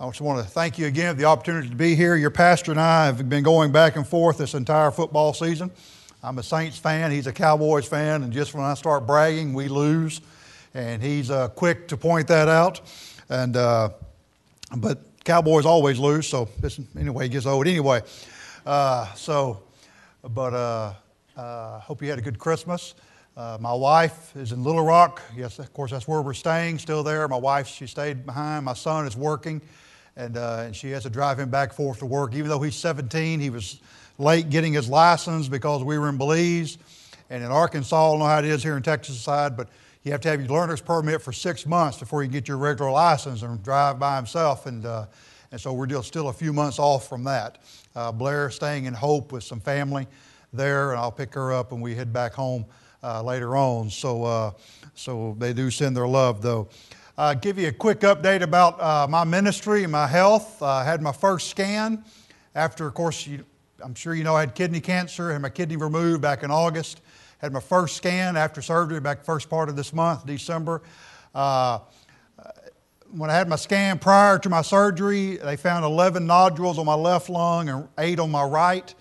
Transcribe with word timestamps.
I 0.00 0.06
just 0.06 0.20
want 0.20 0.38
to 0.38 0.48
thank 0.48 0.78
you 0.78 0.86
again 0.86 1.16
for 1.16 1.20
the 1.20 1.26
opportunity 1.26 1.68
to 1.70 1.74
be 1.74 1.96
here. 1.96 2.14
Your 2.14 2.30
pastor 2.30 2.70
and 2.70 2.80
I 2.80 3.06
have 3.06 3.28
been 3.28 3.42
going 3.42 3.72
back 3.72 3.96
and 3.96 4.06
forth 4.06 4.38
this 4.38 4.54
entire 4.54 4.92
football 4.92 5.34
season. 5.34 5.72
I'm 6.22 6.38
a 6.38 6.42
Saints 6.44 6.78
fan, 6.78 7.10
he's 7.10 7.26
a 7.26 7.32
Cowboys 7.32 7.84
fan, 7.84 8.22
and 8.22 8.32
just 8.32 8.54
when 8.54 8.62
I 8.62 8.74
start 8.74 9.08
bragging, 9.08 9.54
we 9.54 9.66
lose. 9.66 10.20
And 10.72 11.02
he's 11.02 11.32
uh, 11.32 11.48
quick 11.48 11.88
to 11.88 11.96
point 11.96 12.28
that 12.28 12.48
out. 12.48 12.80
And, 13.28 13.56
uh, 13.56 13.88
but 14.76 15.00
Cowboys 15.24 15.66
always 15.66 15.98
lose, 15.98 16.28
so 16.28 16.48
this, 16.60 16.78
anyway, 16.96 17.24
he 17.24 17.30
gets 17.30 17.46
old. 17.46 17.66
Anyway, 17.66 18.02
uh, 18.66 19.12
so, 19.14 19.64
but 20.22 20.54
uh, 20.54 20.92
uh, 21.36 21.80
hope 21.80 22.02
you 22.02 22.08
had 22.08 22.20
a 22.20 22.22
good 22.22 22.38
Christmas. 22.38 22.94
Uh, 23.36 23.58
my 23.60 23.74
wife 23.74 24.36
is 24.36 24.52
in 24.52 24.62
Little 24.62 24.84
Rock. 24.84 25.20
Yes, 25.36 25.58
of 25.58 25.72
course, 25.72 25.90
that's 25.90 26.06
where 26.06 26.22
we're 26.22 26.34
staying, 26.34 26.78
still 26.78 27.02
there. 27.02 27.26
My 27.26 27.36
wife, 27.36 27.66
she 27.66 27.88
stayed 27.88 28.24
behind. 28.24 28.64
My 28.64 28.74
son 28.74 29.04
is 29.04 29.16
working, 29.16 29.60
and, 30.18 30.36
uh, 30.36 30.64
and 30.66 30.76
she 30.76 30.90
has 30.90 31.04
to 31.04 31.10
drive 31.10 31.38
him 31.38 31.48
back 31.48 31.72
forth 31.72 32.00
to 32.00 32.06
work. 32.06 32.34
Even 32.34 32.48
though 32.48 32.60
he's 32.60 32.74
17, 32.74 33.38
he 33.38 33.50
was 33.50 33.80
late 34.18 34.50
getting 34.50 34.72
his 34.72 34.88
license 34.88 35.48
because 35.48 35.84
we 35.84 35.96
were 35.96 36.08
in 36.08 36.18
Belize. 36.18 36.76
And 37.30 37.44
in 37.44 37.50
Arkansas, 37.50 37.96
I 37.96 38.10
don't 38.10 38.18
know 38.18 38.24
how 38.26 38.40
it 38.40 38.44
is 38.44 38.62
here 38.62 38.76
in 38.76 38.82
Texas 38.82 39.20
side, 39.20 39.56
but 39.56 39.68
you 40.02 40.10
have 40.10 40.20
to 40.22 40.28
have 40.28 40.40
your 40.40 40.50
learner's 40.50 40.80
permit 40.80 41.22
for 41.22 41.32
six 41.32 41.66
months 41.66 41.98
before 41.98 42.24
you 42.24 42.28
get 42.28 42.48
your 42.48 42.56
regular 42.56 42.90
license 42.90 43.42
and 43.42 43.62
drive 43.62 44.00
by 44.00 44.16
himself. 44.16 44.66
And, 44.66 44.84
uh, 44.84 45.06
and 45.52 45.60
so 45.60 45.72
we're 45.72 46.02
still 46.02 46.28
a 46.28 46.32
few 46.32 46.52
months 46.52 46.80
off 46.80 47.08
from 47.08 47.22
that. 47.24 47.58
Uh, 47.94 48.10
Blair 48.10 48.50
staying 48.50 48.86
in 48.86 48.94
Hope 48.94 49.30
with 49.30 49.44
some 49.44 49.60
family 49.60 50.08
there, 50.52 50.90
and 50.90 51.00
I'll 51.00 51.12
pick 51.12 51.32
her 51.34 51.52
up 51.52 51.70
and 51.70 51.80
we 51.80 51.94
head 51.94 52.12
back 52.12 52.32
home 52.32 52.66
uh, 53.04 53.22
later 53.22 53.56
on. 53.56 53.88
So, 53.90 54.24
uh, 54.24 54.50
so 54.94 55.36
they 55.38 55.52
do 55.52 55.70
send 55.70 55.96
their 55.96 56.08
love, 56.08 56.42
though. 56.42 56.68
Uh, 57.18 57.34
give 57.34 57.58
you 57.58 57.66
a 57.66 57.72
quick 57.72 57.98
update 58.02 58.42
about 58.42 58.80
uh, 58.80 59.04
my 59.10 59.24
ministry 59.24 59.82
and 59.82 59.90
my 59.90 60.06
health. 60.06 60.62
I 60.62 60.84
had 60.84 61.02
my 61.02 61.10
first 61.10 61.50
scan 61.50 62.04
after, 62.54 62.86
of 62.86 62.94
course, 62.94 63.26
you, 63.26 63.44
I'm 63.82 63.96
sure 63.96 64.14
you 64.14 64.22
know 64.22 64.36
I 64.36 64.40
had 64.40 64.54
kidney 64.54 64.78
cancer, 64.80 65.32
had 65.32 65.42
my 65.42 65.48
kidney 65.48 65.76
removed 65.76 66.22
back 66.22 66.44
in 66.44 66.52
August. 66.52 67.00
Had 67.38 67.52
my 67.52 67.58
first 67.58 67.96
scan 67.96 68.36
after 68.36 68.62
surgery 68.62 69.00
back 69.00 69.24
first 69.24 69.50
part 69.50 69.68
of 69.68 69.74
this 69.74 69.92
month, 69.92 70.26
December. 70.26 70.80
Uh, 71.34 71.80
when 73.10 73.30
I 73.30 73.34
had 73.34 73.48
my 73.48 73.56
scan 73.56 73.98
prior 73.98 74.38
to 74.38 74.48
my 74.48 74.62
surgery, 74.62 75.38
they 75.38 75.56
found 75.56 75.84
11 75.84 76.24
nodules 76.24 76.78
on 76.78 76.86
my 76.86 76.94
left 76.94 77.28
lung 77.28 77.68
and 77.68 77.88
eight 77.98 78.20
on 78.20 78.30
my 78.30 78.44
right. 78.44 78.94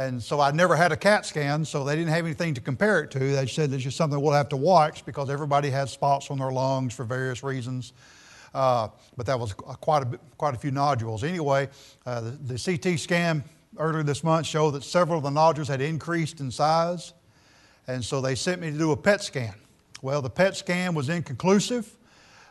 And 0.00 0.22
so 0.22 0.40
I 0.40 0.50
never 0.50 0.76
had 0.76 0.92
a 0.92 0.96
CAT 0.96 1.26
scan, 1.26 1.62
so 1.62 1.84
they 1.84 1.94
didn't 1.94 2.08
have 2.08 2.24
anything 2.24 2.54
to 2.54 2.62
compare 2.62 3.00
it 3.00 3.10
to. 3.10 3.18
They 3.18 3.46
said 3.46 3.70
it's 3.70 3.84
just 3.84 3.98
something 3.98 4.18
we'll 4.18 4.32
have 4.32 4.48
to 4.48 4.56
watch 4.56 5.04
because 5.04 5.28
everybody 5.28 5.68
has 5.68 5.92
spots 5.92 6.30
on 6.30 6.38
their 6.38 6.50
lungs 6.50 6.94
for 6.94 7.04
various 7.04 7.42
reasons. 7.42 7.92
Uh, 8.54 8.88
but 9.18 9.26
that 9.26 9.38
was 9.38 9.52
quite 9.52 10.04
a, 10.04 10.18
quite 10.38 10.54
a 10.54 10.58
few 10.58 10.70
nodules. 10.70 11.22
Anyway, 11.22 11.68
uh, 12.06 12.22
the, 12.22 12.54
the, 12.54 12.78
CT 12.78 12.98
scan 12.98 13.44
earlier 13.76 14.02
this 14.02 14.24
month 14.24 14.46
showed 14.46 14.70
that 14.70 14.84
several 14.84 15.18
of 15.18 15.24
the 15.24 15.30
nodules 15.30 15.68
had 15.68 15.82
increased 15.82 16.40
in 16.40 16.50
size. 16.50 17.12
And 17.86 18.02
so 18.02 18.22
they 18.22 18.36
sent 18.36 18.62
me 18.62 18.70
to 18.70 18.78
do 18.78 18.92
a 18.92 18.96
PET 18.96 19.22
scan. 19.22 19.54
Well, 20.00 20.22
the 20.22 20.30
PET 20.30 20.56
scan 20.56 20.94
was 20.94 21.10
inconclusive. 21.10 21.94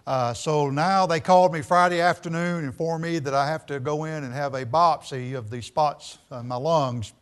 Uh, 0.06 0.36
so 0.36 0.70
now 0.70 1.08
they 1.08 1.20
called 1.20 1.52
me 1.52 1.64
Friday 1.64 2.00
afternoon 2.00 2.58
and 2.58 2.66
informed 2.66 3.04
me 3.04 3.18
that 3.18 3.34
I 3.34 3.48
have 3.48 3.66
to 3.66 3.80
go 3.80 4.04
in 4.04 4.24
and 4.24 4.32
have 4.36 4.54
a 4.54 4.68
biopsy 4.68 5.36
of 5.36 5.50
the 5.50 5.64
spots 5.64 6.20
in 6.32 6.48
my 6.48 6.56
lungs 6.56 7.14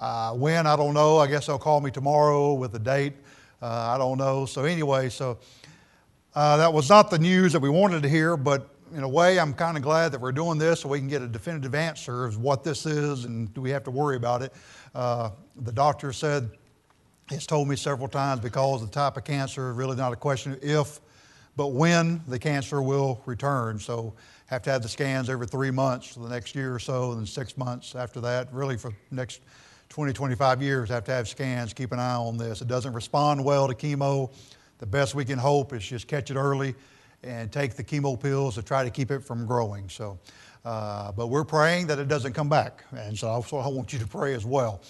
uh, 0.00 0.32
when, 0.32 0.66
I 0.66 0.76
don't 0.76 0.94
know. 0.94 1.18
I 1.18 1.26
guess 1.26 1.46
they'll 1.46 1.58
call 1.58 1.80
me 1.80 1.90
tomorrow 1.90 2.54
with 2.54 2.74
a 2.74 2.78
date. 2.78 3.12
Uh, 3.60 3.66
I 3.66 3.98
don't 3.98 4.16
know. 4.16 4.46
So, 4.46 4.64
anyway, 4.64 5.10
so 5.10 5.38
uh, 6.34 6.56
that 6.56 6.72
was 6.72 6.88
not 6.88 7.10
the 7.10 7.18
news 7.18 7.52
that 7.52 7.60
we 7.60 7.68
wanted 7.68 8.02
to 8.02 8.08
hear, 8.08 8.38
but 8.38 8.74
in 8.94 9.02
a 9.02 9.08
way, 9.08 9.38
I'm 9.38 9.52
kind 9.52 9.76
of 9.76 9.82
glad 9.82 10.12
that 10.12 10.20
we're 10.20 10.32
doing 10.32 10.58
this 10.58 10.80
so 10.80 10.88
we 10.88 10.98
can 10.98 11.06
get 11.06 11.20
a 11.20 11.28
definitive 11.28 11.74
answer 11.74 12.24
of 12.24 12.38
what 12.38 12.64
this 12.64 12.86
is 12.86 13.26
and 13.26 13.52
do 13.52 13.60
we 13.60 13.70
have 13.70 13.84
to 13.84 13.90
worry 13.90 14.16
about 14.16 14.40
it. 14.40 14.54
Uh, 14.94 15.30
the 15.54 15.70
doctor 15.70 16.12
said, 16.12 16.50
he's 17.28 17.46
told 17.46 17.68
me 17.68 17.76
several 17.76 18.08
times 18.08 18.40
because 18.40 18.80
the 18.80 18.90
type 18.90 19.18
of 19.18 19.24
cancer, 19.24 19.70
is 19.70 19.76
really 19.76 19.96
not 19.96 20.12
a 20.14 20.16
question 20.16 20.52
of 20.52 20.64
if, 20.64 20.98
but 21.56 21.68
when 21.68 22.22
the 22.26 22.38
cancer 22.38 22.80
will 22.80 23.22
return. 23.26 23.78
So, 23.78 24.14
have 24.46 24.62
to 24.62 24.70
have 24.70 24.82
the 24.82 24.88
scans 24.88 25.30
every 25.30 25.46
three 25.46 25.70
months 25.70 26.08
for 26.12 26.20
the 26.20 26.28
next 26.28 26.56
year 26.56 26.74
or 26.74 26.80
so, 26.80 27.12
and 27.12 27.20
then 27.20 27.26
six 27.26 27.56
months 27.56 27.94
after 27.94 28.20
that, 28.20 28.52
really 28.52 28.76
for 28.76 28.92
next 29.12 29.42
20, 29.90 30.12
25 30.12 30.62
years, 30.62 30.88
have 30.88 31.02
to 31.02 31.10
have 31.10 31.28
scans, 31.28 31.72
keep 31.72 31.90
an 31.90 31.98
eye 31.98 32.14
on 32.14 32.36
this. 32.36 32.62
It 32.62 32.68
doesn't 32.68 32.92
respond 32.92 33.44
well 33.44 33.66
to 33.66 33.74
chemo. 33.74 34.32
The 34.78 34.86
best 34.86 35.16
we 35.16 35.24
can 35.24 35.36
hope 35.36 35.72
is 35.72 35.84
just 35.84 36.06
catch 36.06 36.30
it 36.30 36.36
early 36.36 36.76
and 37.24 37.50
take 37.50 37.74
the 37.74 37.82
chemo 37.82 38.18
pills 38.18 38.54
to 38.54 38.62
try 38.62 38.84
to 38.84 38.90
keep 38.90 39.10
it 39.10 39.18
from 39.18 39.46
growing. 39.46 39.88
So, 39.88 40.16
uh, 40.64 41.10
but 41.10 41.26
we're 41.26 41.44
praying 41.44 41.88
that 41.88 41.98
it 41.98 42.06
doesn't 42.06 42.34
come 42.34 42.48
back. 42.48 42.84
And 42.96 43.18
so 43.18 43.26
also 43.26 43.56
I 43.56 43.66
want 43.66 43.92
you 43.92 43.98
to 43.98 44.06
pray 44.06 44.32
as 44.34 44.46
well. 44.46 44.80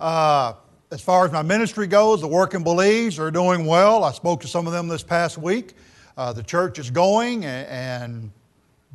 Uh, 0.00 0.54
as 0.90 1.02
far 1.02 1.26
as 1.26 1.32
my 1.32 1.42
ministry 1.42 1.86
goes, 1.86 2.22
the 2.22 2.26
work 2.26 2.54
in 2.54 2.64
Belize 2.64 3.18
are 3.18 3.30
doing 3.30 3.66
well. 3.66 4.02
I 4.02 4.12
spoke 4.12 4.40
to 4.40 4.48
some 4.48 4.66
of 4.66 4.72
them 4.72 4.88
this 4.88 5.02
past 5.02 5.36
week. 5.36 5.74
Uh, 6.16 6.32
the 6.32 6.42
church 6.42 6.78
is 6.78 6.90
going 6.90 7.44
and, 7.44 7.68
and 7.68 8.32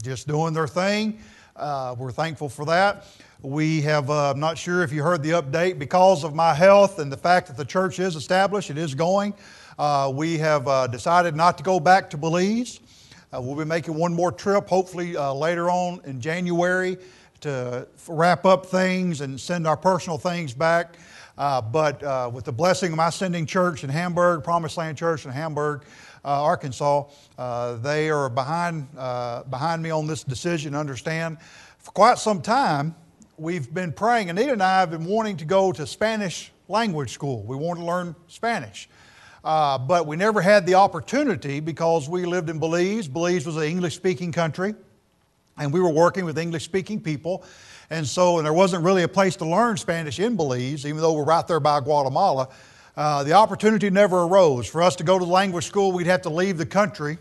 just 0.01 0.27
doing 0.27 0.55
their 0.55 0.67
thing. 0.67 1.19
Uh, 1.55 1.95
we're 1.95 2.11
thankful 2.11 2.49
for 2.49 2.65
that. 2.65 3.05
We 3.43 3.81
have, 3.81 4.09
uh, 4.09 4.31
I'm 4.31 4.39
not 4.39 4.57
sure 4.57 4.83
if 4.83 4.93
you 4.93 5.03
heard 5.03 5.21
the 5.21 5.31
update, 5.31 5.77
because 5.77 6.23
of 6.23 6.33
my 6.33 6.53
health 6.53 6.99
and 6.99 7.11
the 7.11 7.17
fact 7.17 7.47
that 7.47 7.57
the 7.57 7.65
church 7.65 7.99
is 7.99 8.15
established, 8.15 8.69
it 8.69 8.77
is 8.77 8.95
going. 8.95 9.33
Uh, 9.77 10.09
we 10.15 10.37
have 10.37 10.65
uh, 10.65 10.87
decided 10.87 11.35
not 11.35 11.57
to 11.57 11.63
go 11.63 11.77
back 11.77 12.09
to 12.11 12.17
Belize. 12.17 12.79
Uh, 13.33 13.41
we'll 13.41 13.57
be 13.57 13.65
making 13.65 13.95
one 13.95 14.13
more 14.13 14.31
trip, 14.31 14.69
hopefully 14.69 15.17
uh, 15.17 15.33
later 15.33 15.69
on 15.69 15.99
in 16.05 16.21
January, 16.21 16.97
to 17.41 17.85
wrap 18.07 18.45
up 18.45 18.65
things 18.65 19.19
and 19.19 19.37
send 19.37 19.67
our 19.67 19.75
personal 19.75 20.17
things 20.17 20.53
back. 20.53 20.95
Uh, 21.37 21.59
but 21.59 22.31
with 22.31 22.45
the 22.45 22.53
blessing 22.53 22.93
of 22.93 22.97
my 22.97 23.09
sending 23.09 23.45
church 23.45 23.83
in 23.83 23.89
Hamburg, 23.89 24.45
Promised 24.45 24.77
Land 24.77 24.97
Church 24.97 25.25
in 25.25 25.31
Hamburg, 25.31 25.83
Arkansas, 26.23 27.09
they 27.81 28.09
are 28.09 28.29
behind, 28.29 28.89
behind 29.49 29.83
me 29.83 29.89
on 29.89 30.07
this 30.07 30.23
decision, 30.23 30.73
understand. 30.73 31.39
For 31.79 31.91
quite 31.91 32.17
some 32.19 32.41
time, 32.41 32.95
we've 33.37 33.73
been 33.73 33.91
praying. 33.91 34.29
Anita 34.29 34.51
and 34.51 34.61
I 34.61 34.79
have 34.79 34.91
been 34.91 35.05
wanting 35.05 35.37
to 35.37 35.45
go 35.45 35.71
to 35.71 35.87
Spanish 35.87 36.51
language 36.67 37.11
school. 37.11 37.43
We 37.43 37.55
want 37.55 37.79
to 37.79 37.85
learn 37.85 38.15
Spanish. 38.27 38.87
Uh, 39.43 39.77
but 39.77 40.07
we 40.07 40.15
never 40.15 40.41
had 40.41 40.65
the 40.65 40.75
opportunity 40.75 41.59
because 41.59 42.07
we 42.07 42.25
lived 42.25 42.49
in 42.49 42.59
Belize. 42.59 43.07
Belize 43.07 43.45
was 43.45 43.57
an 43.57 43.63
English 43.63 43.95
speaking 43.95 44.31
country, 44.31 44.73
and 45.57 45.73
we 45.73 45.81
were 45.81 45.89
working 45.89 46.25
with 46.25 46.37
English 46.37 46.63
speaking 46.63 47.01
people. 47.01 47.43
And 47.89 48.07
so, 48.07 48.37
and 48.37 48.45
there 48.45 48.53
wasn't 48.53 48.83
really 48.83 49.03
a 49.03 49.07
place 49.07 49.35
to 49.37 49.45
learn 49.45 49.77
Spanish 49.77 50.19
in 50.19 50.35
Belize, 50.35 50.85
even 50.85 51.01
though 51.01 51.13
we're 51.13 51.25
right 51.25 51.45
there 51.45 51.59
by 51.59 51.81
Guatemala. 51.81 52.47
Uh, 52.95 53.23
the 53.23 53.33
opportunity 53.33 53.89
never 53.89 54.23
arose. 54.23 54.67
For 54.67 54.81
us 54.81 54.95
to 54.97 55.03
go 55.03 55.19
to 55.19 55.25
language 55.25 55.65
school, 55.65 55.91
we'd 55.91 56.07
have 56.07 56.21
to 56.21 56.29
leave 56.29 56.57
the 56.57 56.65
country. 56.65 57.17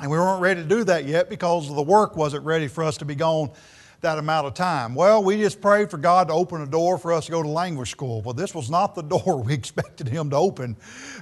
And 0.00 0.10
we 0.10 0.16
weren't 0.16 0.40
ready 0.40 0.62
to 0.62 0.68
do 0.68 0.82
that 0.84 1.04
yet 1.04 1.28
because 1.28 1.68
the 1.72 1.82
work 1.82 2.16
wasn't 2.16 2.44
ready 2.44 2.66
for 2.66 2.82
us 2.82 2.96
to 2.98 3.04
be 3.04 3.14
gone 3.14 3.50
that 4.00 4.18
amount 4.18 4.46
of 4.46 4.54
time? 4.54 4.94
Well, 4.94 5.22
we 5.22 5.36
just 5.36 5.60
prayed 5.60 5.90
for 5.90 5.98
God 5.98 6.28
to 6.28 6.34
open 6.34 6.62
a 6.62 6.66
door 6.66 6.98
for 6.98 7.12
us 7.12 7.26
to 7.26 7.32
go 7.32 7.42
to 7.42 7.48
language 7.48 7.90
school. 7.90 8.22
Well, 8.22 8.34
this 8.34 8.54
was 8.54 8.70
not 8.70 8.94
the 8.94 9.02
door 9.18 9.42
we 9.42 9.54
expected 9.54 10.08
Him 10.08 10.30
to 10.30 10.36
open. 10.36 10.76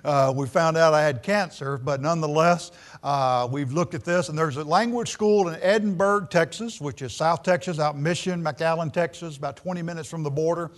Uh, 0.04 0.32
we 0.34 0.46
found 0.46 0.76
out 0.76 0.94
I 0.94 1.02
had 1.02 1.22
cancer, 1.22 1.78
but 1.78 2.00
nonetheless, 2.00 2.70
uh, 3.02 3.48
we've 3.50 3.72
looked 3.72 3.94
at 3.94 4.04
this, 4.04 4.28
and 4.28 4.38
there's 4.38 4.56
a 4.56 4.64
language 4.64 5.10
school 5.10 5.48
in 5.48 5.60
Edinburg, 5.60 6.30
Texas, 6.30 6.80
which 6.80 7.02
is 7.02 7.12
South 7.12 7.42
Texas, 7.42 7.78
out 7.78 7.96
Mission, 7.98 8.42
McAllen, 8.42 8.92
Texas, 8.92 9.36
about 9.36 9.56
20 9.56 9.82
minutes 9.82 10.08
from 10.08 10.22
the 10.22 10.30
border. 10.30 10.70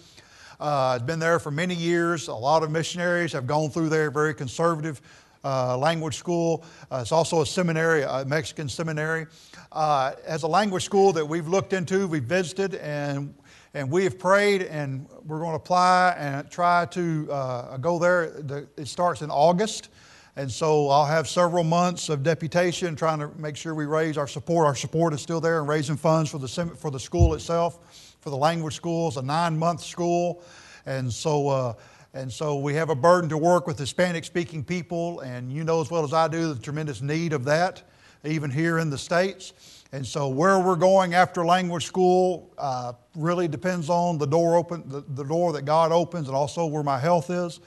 Uh, 0.59 0.95
it's 0.97 1.07
been 1.07 1.19
there 1.19 1.39
for 1.39 1.51
many 1.51 1.75
years. 1.75 2.29
A 2.29 2.35
lot 2.35 2.63
of 2.63 2.71
missionaries 2.71 3.33
have 3.33 3.47
gone 3.47 3.71
through 3.71 3.89
there, 3.89 4.11
very 4.11 4.35
conservative 4.35 5.01
uh, 5.45 5.77
language 5.77 6.17
school. 6.17 6.65
Uh, 6.91 6.99
it's 7.03 7.13
also 7.13 7.43
a 7.43 7.47
seminary, 7.47 8.03
a 8.03 8.25
Mexican 8.27 8.69
seminary. 8.69 9.27
Uh, 9.73 10.13
as 10.27 10.43
a 10.43 10.49
language 10.49 10.85
school 10.85 11.13
that 11.13 11.27
we've 11.27 11.49
looked 11.49 11.73
into, 11.73 12.07
we've 12.07 12.25
visited, 12.25 12.75
and 12.77 13.35
and 13.73 13.89
we 13.89 14.03
have 14.03 14.19
prayed, 14.19 14.63
and 14.63 15.07
we're 15.25 15.39
going 15.39 15.53
to 15.53 15.57
apply 15.57 16.17
and 16.19 16.51
try 16.51 16.87
to 16.87 17.29
uh, 17.31 17.77
go 17.77 18.01
there. 18.01 18.31
The, 18.31 18.69
it 18.77 18.89
starts 18.89 19.23
in 19.23 19.31
August. 19.31 19.91
And 20.37 20.51
so 20.51 20.89
I'll 20.89 21.07
have 21.07 21.29
several 21.29 21.65
months 21.65 22.09
of 22.09 22.23
deputation 22.23 22.97
trying 22.97 23.19
to 23.19 23.29
make 23.37 23.57
sure 23.57 23.75
we 23.75 23.87
raise 23.87 24.17
our 24.17 24.29
support. 24.29 24.67
Our 24.67 24.77
support 24.77 25.13
is 25.13 25.21
still 25.21 25.41
there 25.41 25.59
and 25.59 25.69
raising 25.69 25.97
funds 25.97 26.31
for 26.31 26.39
the, 26.39 26.49
for 26.49 26.91
the 26.91 27.01
school 27.01 27.35
itself, 27.35 28.17
for 28.21 28.31
the 28.31 28.37
language 28.37 28.75
school. 28.75 29.09
It's 29.09 29.17
a 29.17 29.23
nine 29.23 29.59
month 29.59 29.83
school. 29.83 30.43
And 30.87 31.13
so 31.13 31.49
uh, 31.49 31.75
and 32.13 32.33
so 32.33 32.59
we 32.59 32.75
have 32.75 32.91
a 32.91 32.95
burden 32.95 33.31
to 33.31 33.39
work 33.39 33.67
with 33.67 33.79
Hispanic 33.79 34.25
speaking 34.25 34.65
people, 34.65 35.21
and 35.21 35.53
you 35.53 35.65
know 35.65 35.81
as 35.81 35.91
well 35.91 36.05
as 36.05 36.13
I 36.13 36.29
do 36.29 36.53
the 36.53 36.61
tremendous 36.61 37.01
need 37.01 37.33
of 37.33 37.45
that, 37.45 37.83
even 38.25 38.51
here 38.51 38.79
in 38.79 38.91
the 38.91 38.99
States. 38.99 39.53
And 39.93 40.07
so 40.07 40.29
where 40.29 40.59
we're 40.61 40.77
going 40.77 41.15
after 41.15 41.45
language 41.45 41.85
school 41.87 42.53
uh, 42.59 42.93
really 43.17 43.49
depends 43.49 43.89
on 43.89 44.19
the 44.19 44.27
door 44.27 44.57
open, 44.57 44.85
the, 44.89 45.01
the, 45.15 45.25
door 45.25 45.53
that 45.53 45.65
God 45.65 45.91
opens, 45.91 46.29
and 46.29 46.37
also 46.37 46.67
where 46.67 46.83
my 46.85 46.99
health 46.99 47.31
is. 47.31 47.61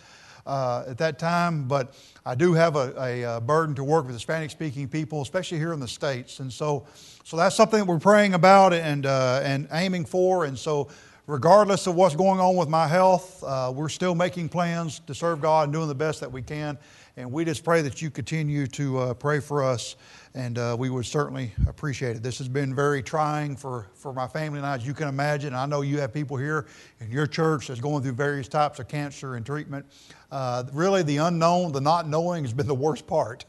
uh, 0.46 0.84
at 0.88 0.98
that 0.98 1.20
time, 1.20 1.68
but 1.68 1.96
I 2.26 2.36
do 2.36 2.54
have 2.54 2.76
a, 2.76 2.94
a, 3.00 3.38
a 3.38 3.42
burden 3.42 3.76
to 3.76 3.84
work 3.84 4.06
with 4.06 4.16
Hispanic 4.16 4.52
speaking 4.52 4.88
people, 4.88 5.22
especially 5.22 5.58
here 5.58 5.74
in 5.74 5.80
the 5.80 5.88
States. 5.88 6.40
And 6.40 6.52
so, 6.52 6.86
so 7.24 7.38
that's 7.38 7.56
something 7.56 7.80
that 7.80 7.86
we're 7.86 8.00
praying 8.00 8.34
about 8.34 8.74
and, 8.74 9.06
uh, 9.06 9.42
and 9.44 9.68
aiming 9.72 10.06
for. 10.06 10.46
And 10.46 10.58
so, 10.58 10.90
regardless 11.26 11.88
of 11.88 11.96
what's 11.96 12.16
going 12.16 12.40
on 12.40 12.56
with 12.56 12.68
my 12.68 12.88
health, 12.88 13.44
uh, 13.44 13.72
we're 13.74 13.90
still 13.90 14.14
making 14.14 14.50
plans 14.50 15.00
to 15.08 15.16
serve 15.16 15.42
God 15.42 15.64
and 15.64 15.74
doing 15.74 15.88
the 15.88 15.96
best 15.96 16.20
that 16.20 16.32
we 16.32 16.42
can. 16.42 16.78
And 17.16 17.32
we 17.32 17.46
just 17.46 17.64
pray 17.64 17.82
that 17.84 18.02
you 18.02 18.10
continue 18.10 18.66
to 18.68 19.00
uh, 19.00 19.14
pray 19.14 19.40
for 19.40 19.64
us, 19.64 19.96
and 20.34 20.58
uh, 20.58 20.76
we 20.78 20.90
would 20.90 21.06
certainly 21.06 21.54
appreciate 21.68 22.16
it. 22.16 22.24
This 22.24 22.40
has 22.40 22.50
been 22.50 22.74
very 22.74 23.04
trying 23.04 23.56
for, 23.56 23.88
for 23.94 24.12
my 24.14 24.28
family 24.28 24.58
and 24.58 24.66
I, 24.66 24.76
as 24.76 24.86
you 24.86 24.96
can 24.96 25.08
imagine. 25.08 25.54
I 25.54 25.68
know 25.68 25.82
you 25.82 26.00
have 26.00 26.12
people 26.12 26.38
here 26.38 26.66
in 27.00 27.12
your 27.12 27.28
church 27.28 27.68
that's 27.68 27.80
going 27.80 28.02
through 28.02 28.14
various 28.14 28.48
types 28.48 28.80
of 28.80 28.88
cancer 28.88 29.36
and 29.36 29.46
treatment. 29.46 29.86
Uh, 30.32 30.64
really, 30.74 31.04
the 31.04 31.18
unknown, 31.18 31.72
the 31.72 31.82
not 31.82 32.10
knowing, 32.10 32.44
has 32.44 32.54
been 32.54 32.68
the 32.68 32.74
worst 32.74 33.06
part. 33.06 33.46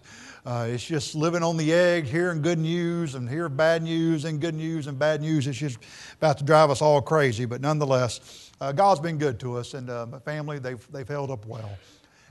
Uh, 0.46 0.66
it's 0.68 0.84
just 0.84 1.14
living 1.14 1.42
on 1.42 1.56
the 1.56 1.72
edge, 1.72 2.10
hearing 2.10 2.42
good 2.42 2.58
news 2.58 3.14
and 3.14 3.26
hearing 3.30 3.56
bad 3.56 3.82
news 3.82 4.26
and 4.26 4.42
good 4.42 4.54
news 4.54 4.86
and 4.88 4.98
bad 4.98 5.22
news. 5.22 5.46
It's 5.46 5.56
just 5.56 5.78
about 6.18 6.36
to 6.36 6.44
drive 6.44 6.68
us 6.68 6.82
all 6.82 7.00
crazy. 7.00 7.46
But 7.46 7.62
nonetheless, 7.62 8.50
uh, 8.60 8.70
God's 8.70 9.00
been 9.00 9.16
good 9.16 9.40
to 9.40 9.56
us, 9.56 9.72
and 9.72 9.88
uh, 9.88 10.04
my 10.04 10.18
family, 10.18 10.58
they've, 10.58 10.86
they've 10.92 11.08
held 11.08 11.30
up 11.30 11.46
well. 11.46 11.70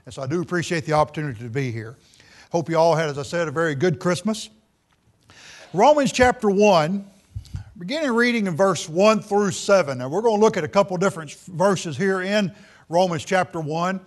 And 0.04 0.14
so 0.14 0.22
I 0.22 0.28
do 0.28 0.40
appreciate 0.40 0.86
the 0.86 0.92
opportunity 0.92 1.42
to 1.42 1.50
be 1.50 1.72
here. 1.72 1.96
Hope 2.52 2.68
you 2.70 2.76
all 2.76 2.94
had, 2.94 3.08
as 3.08 3.18
I 3.18 3.24
said, 3.24 3.48
a 3.48 3.50
very 3.50 3.74
good 3.74 3.98
Christmas. 3.98 4.48
Romans 5.72 6.12
chapter 6.12 6.48
1, 6.48 7.04
beginning 7.78 8.12
reading 8.12 8.46
in 8.46 8.54
verse 8.54 8.88
1 8.88 9.22
through 9.22 9.50
7. 9.50 9.98
Now 9.98 10.08
we're 10.08 10.22
going 10.22 10.38
to 10.38 10.44
look 10.44 10.56
at 10.56 10.62
a 10.62 10.68
couple 10.68 10.96
different 10.98 11.32
verses 11.32 11.96
here 11.96 12.22
in 12.22 12.54
Romans 12.88 13.24
chapter 13.24 13.58
1. 13.58 14.00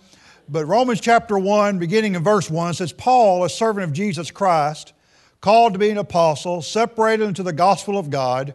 But 0.50 0.64
Romans 0.64 1.00
chapter 1.02 1.38
1, 1.38 1.78
beginning 1.78 2.14
in 2.14 2.24
verse 2.24 2.50
1, 2.50 2.74
says, 2.74 2.90
Paul, 2.90 3.44
a 3.44 3.50
servant 3.50 3.84
of 3.84 3.92
Jesus 3.92 4.30
Christ, 4.30 4.94
called 5.42 5.74
to 5.74 5.78
be 5.78 5.90
an 5.90 5.98
apostle, 5.98 6.62
separated 6.62 7.26
unto 7.26 7.42
the 7.42 7.52
gospel 7.52 7.98
of 7.98 8.08
God, 8.08 8.54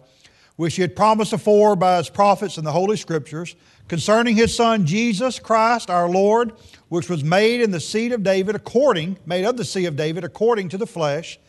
which 0.56 0.76
he 0.76 0.82
had 0.82 0.96
promised 0.96 1.34
afore 1.34 1.76
by 1.76 1.98
his 1.98 2.10
prophets 2.10 2.58
in 2.58 2.64
the 2.64 2.72
Holy 2.72 2.98
Scriptures, 2.98 3.56
concerning 3.88 4.36
his 4.36 4.56
son 4.56 4.88
Jesus 4.88 5.38
Christ 5.38 5.92
our 5.92 6.10
Lord, 6.10 6.54
which 6.90 7.10
was 7.10 7.24
made 7.24 7.62
in 7.62 7.70
the 7.70 7.80
seed 7.80 8.12
of 8.12 8.24
David 8.24 8.56
according, 8.56 9.20
made 9.28 9.46
of 9.46 9.58
the 9.58 9.66
seed 9.66 9.86
of 9.86 9.96
David 9.96 10.24
according 10.24 10.70
to 10.70 10.80
the 10.80 10.88
flesh, 10.88 11.40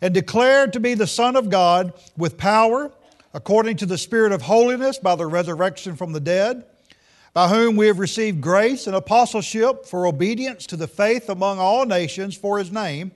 and 0.00 0.14
declared 0.14 0.72
to 0.72 0.80
be 0.80 0.94
the 0.94 1.06
Son 1.06 1.36
of 1.36 1.50
God 1.50 1.92
with 2.16 2.38
power, 2.38 2.90
according 3.34 3.76
to 3.76 3.86
the 3.86 3.98
Spirit 3.98 4.32
of 4.32 4.40
holiness 4.40 4.98
by 4.98 5.16
the 5.16 5.26
resurrection 5.26 5.96
from 5.96 6.12
the 6.12 6.20
dead, 6.20 6.64
by 7.34 7.48
whom 7.48 7.76
we 7.76 7.86
have 7.86 7.98
received 7.98 8.40
grace 8.40 8.86
and 8.86 8.94
apostleship 8.94 9.86
for 9.86 10.06
obedience 10.06 10.66
to 10.66 10.76
the 10.76 10.86
faith 10.86 11.30
among 11.30 11.58
all 11.58 11.86
nations 11.86 12.36
for 12.36 12.58
his 12.58 12.70
name, 12.70 13.12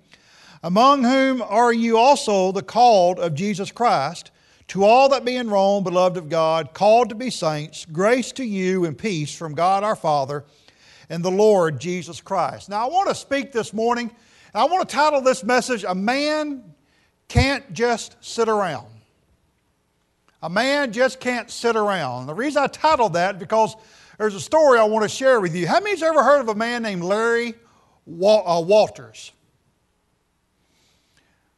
among 0.62 1.04
whom 1.04 1.42
are 1.42 1.72
you 1.72 1.98
also 1.98 2.50
the 2.50 2.62
called 2.62 3.18
of 3.18 3.34
Jesus 3.34 3.70
Christ 3.70 4.30
to 4.68 4.84
all 4.84 5.10
that 5.10 5.24
be 5.24 5.36
in 5.36 5.48
Rome, 5.48 5.84
beloved 5.84 6.16
of 6.16 6.28
God, 6.28 6.72
called 6.72 7.10
to 7.10 7.14
be 7.14 7.30
saints, 7.30 7.84
grace 7.84 8.32
to 8.32 8.44
you 8.44 8.84
and 8.84 8.98
peace 8.98 9.34
from 9.34 9.54
God 9.54 9.84
our 9.84 9.94
Father 9.94 10.44
and 11.08 11.24
the 11.24 11.30
Lord 11.30 11.78
Jesus 11.78 12.20
Christ. 12.20 12.68
Now, 12.68 12.86
I 12.86 12.90
want 12.90 13.08
to 13.08 13.14
speak 13.14 13.52
this 13.52 13.72
morning, 13.72 14.10
and 14.52 14.60
I 14.60 14.64
want 14.64 14.88
to 14.88 14.94
title 14.94 15.20
this 15.20 15.44
message, 15.44 15.84
A 15.84 15.94
Man 15.94 16.74
Can't 17.28 17.72
Just 17.72 18.16
Sit 18.24 18.48
Around. 18.48 18.86
A 20.42 20.50
man 20.50 20.92
just 20.92 21.18
can't 21.18 21.50
sit 21.50 21.76
around. 21.76 22.26
the 22.26 22.34
reason 22.34 22.62
I 22.62 22.66
titled 22.66 23.14
that 23.14 23.38
because 23.38 23.74
there's 24.18 24.34
a 24.34 24.40
story 24.40 24.78
I 24.78 24.84
want 24.84 25.02
to 25.02 25.08
share 25.08 25.40
with 25.40 25.54
you. 25.54 25.66
How 25.66 25.80
many's 25.80 26.02
ever 26.02 26.22
heard 26.22 26.40
of 26.40 26.48
a 26.48 26.54
man 26.54 26.82
named 26.82 27.02
Larry 27.02 27.50
uh, 27.50 28.62
Walters? 28.64 29.32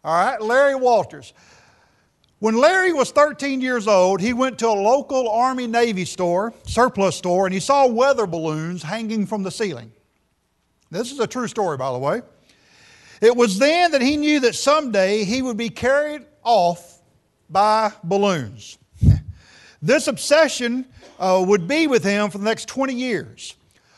All 0.04 0.14
right, 0.14 0.40
Larry 0.40 0.74
Walters. 0.74 1.32
When 2.40 2.56
Larry 2.56 2.92
was 2.92 3.10
13 3.10 3.60
years 3.60 3.88
old, 3.88 4.20
he 4.20 4.32
went 4.32 4.58
to 4.60 4.68
a 4.68 4.70
local 4.70 5.28
Army 5.28 5.66
Navy 5.66 6.04
store, 6.04 6.54
surplus 6.64 7.16
store, 7.16 7.46
and 7.46 7.52
he 7.52 7.58
saw 7.60 7.86
weather 7.86 8.26
balloons 8.26 8.82
hanging 8.82 9.26
from 9.26 9.42
the 9.42 9.50
ceiling. 9.50 9.92
This 10.90 11.10
is 11.10 11.18
a 11.18 11.26
true 11.26 11.48
story, 11.48 11.76
by 11.76 11.92
the 11.92 11.98
way. 11.98 12.22
It 13.20 13.34
was 13.34 13.58
then 13.58 13.90
that 13.90 14.00
he 14.00 14.16
knew 14.16 14.40
that 14.40 14.54
someday 14.54 15.24
he 15.24 15.42
would 15.42 15.56
be 15.56 15.68
carried 15.68 16.24
off 16.44 17.00
by 17.50 17.92
balloons. 18.04 18.78
This 19.80 20.08
obsession 20.08 20.86
uh, 21.18 21.44
would 21.46 21.68
be 21.68 21.86
with 21.86 22.04
him 22.04 22.30
for 22.30 22.38
the 22.38 22.44
next 22.44 22.66
20 22.68 22.94
years. 22.94 23.54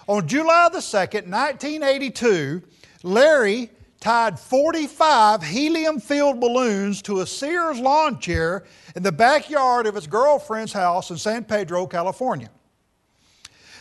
On 0.06 0.26
July 0.26 0.68
the 0.72 0.78
2nd, 0.78 1.28
1982, 1.28 2.62
Larry 3.02 3.70
tied 4.00 4.38
45 4.38 5.42
helium 5.42 6.00
filled 6.00 6.40
balloons 6.40 7.02
to 7.02 7.20
a 7.20 7.26
Sears 7.26 7.78
lawn 7.78 8.18
chair 8.18 8.64
in 8.96 9.02
the 9.02 9.12
backyard 9.12 9.86
of 9.86 9.94
his 9.94 10.06
girlfriend's 10.06 10.72
house 10.72 11.10
in 11.10 11.16
San 11.16 11.44
Pedro, 11.44 11.86
California. 11.86 12.50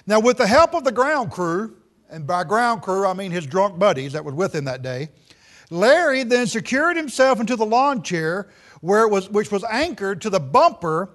Now, 0.06 0.20
with 0.20 0.38
the 0.38 0.48
help 0.48 0.74
of 0.74 0.84
the 0.84 0.92
ground 0.92 1.32
crew, 1.32 1.78
and 2.10 2.26
by 2.26 2.44
ground 2.44 2.82
crew 2.82 3.06
I 3.06 3.14
mean 3.14 3.32
his 3.32 3.46
drunk 3.46 3.80
buddies 3.80 4.14
that 4.14 4.26
were 4.26 4.34
with 4.34 4.56
him 4.56 4.66
that 4.66 4.82
day, 4.82 5.10
Larry 5.70 6.24
then 6.24 6.48
secured 6.48 6.98
himself 6.98 7.40
into 7.40 7.56
the 7.56 7.66
lawn 7.66 8.02
chair 8.02 8.50
where 8.82 9.04
it 9.04 9.10
was, 9.10 9.30
which 9.30 9.52
was 9.52 9.64
anchored 9.66 10.22
to 10.22 10.30
the 10.30 10.40
bumper 10.40 11.12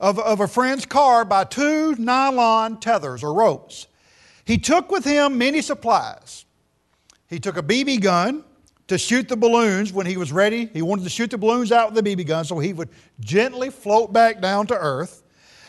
of, 0.00 0.18
of 0.18 0.40
a 0.40 0.48
friend's 0.48 0.86
car 0.86 1.24
by 1.24 1.44
two 1.44 1.94
nylon 1.96 2.80
tethers 2.80 3.22
or 3.22 3.34
ropes. 3.34 3.86
He 4.44 4.58
took 4.58 4.90
with 4.90 5.04
him 5.04 5.38
many 5.38 5.62
supplies 5.62 6.44
he 7.34 7.40
took 7.40 7.56
a 7.56 7.62
BB 7.62 8.00
gun 8.00 8.44
to 8.86 8.96
shoot 8.96 9.28
the 9.28 9.36
balloons 9.36 9.92
when 9.92 10.06
he 10.06 10.16
was 10.16 10.30
ready. 10.30 10.66
He 10.66 10.82
wanted 10.82 11.02
to 11.02 11.10
shoot 11.10 11.30
the 11.30 11.38
balloons 11.38 11.72
out 11.72 11.92
with 11.92 12.04
the 12.04 12.16
BB 12.16 12.26
gun 12.26 12.44
so 12.44 12.58
he 12.58 12.72
would 12.72 12.90
gently 13.18 13.70
float 13.70 14.12
back 14.12 14.40
down 14.40 14.66
to 14.68 14.74
earth. 14.74 15.22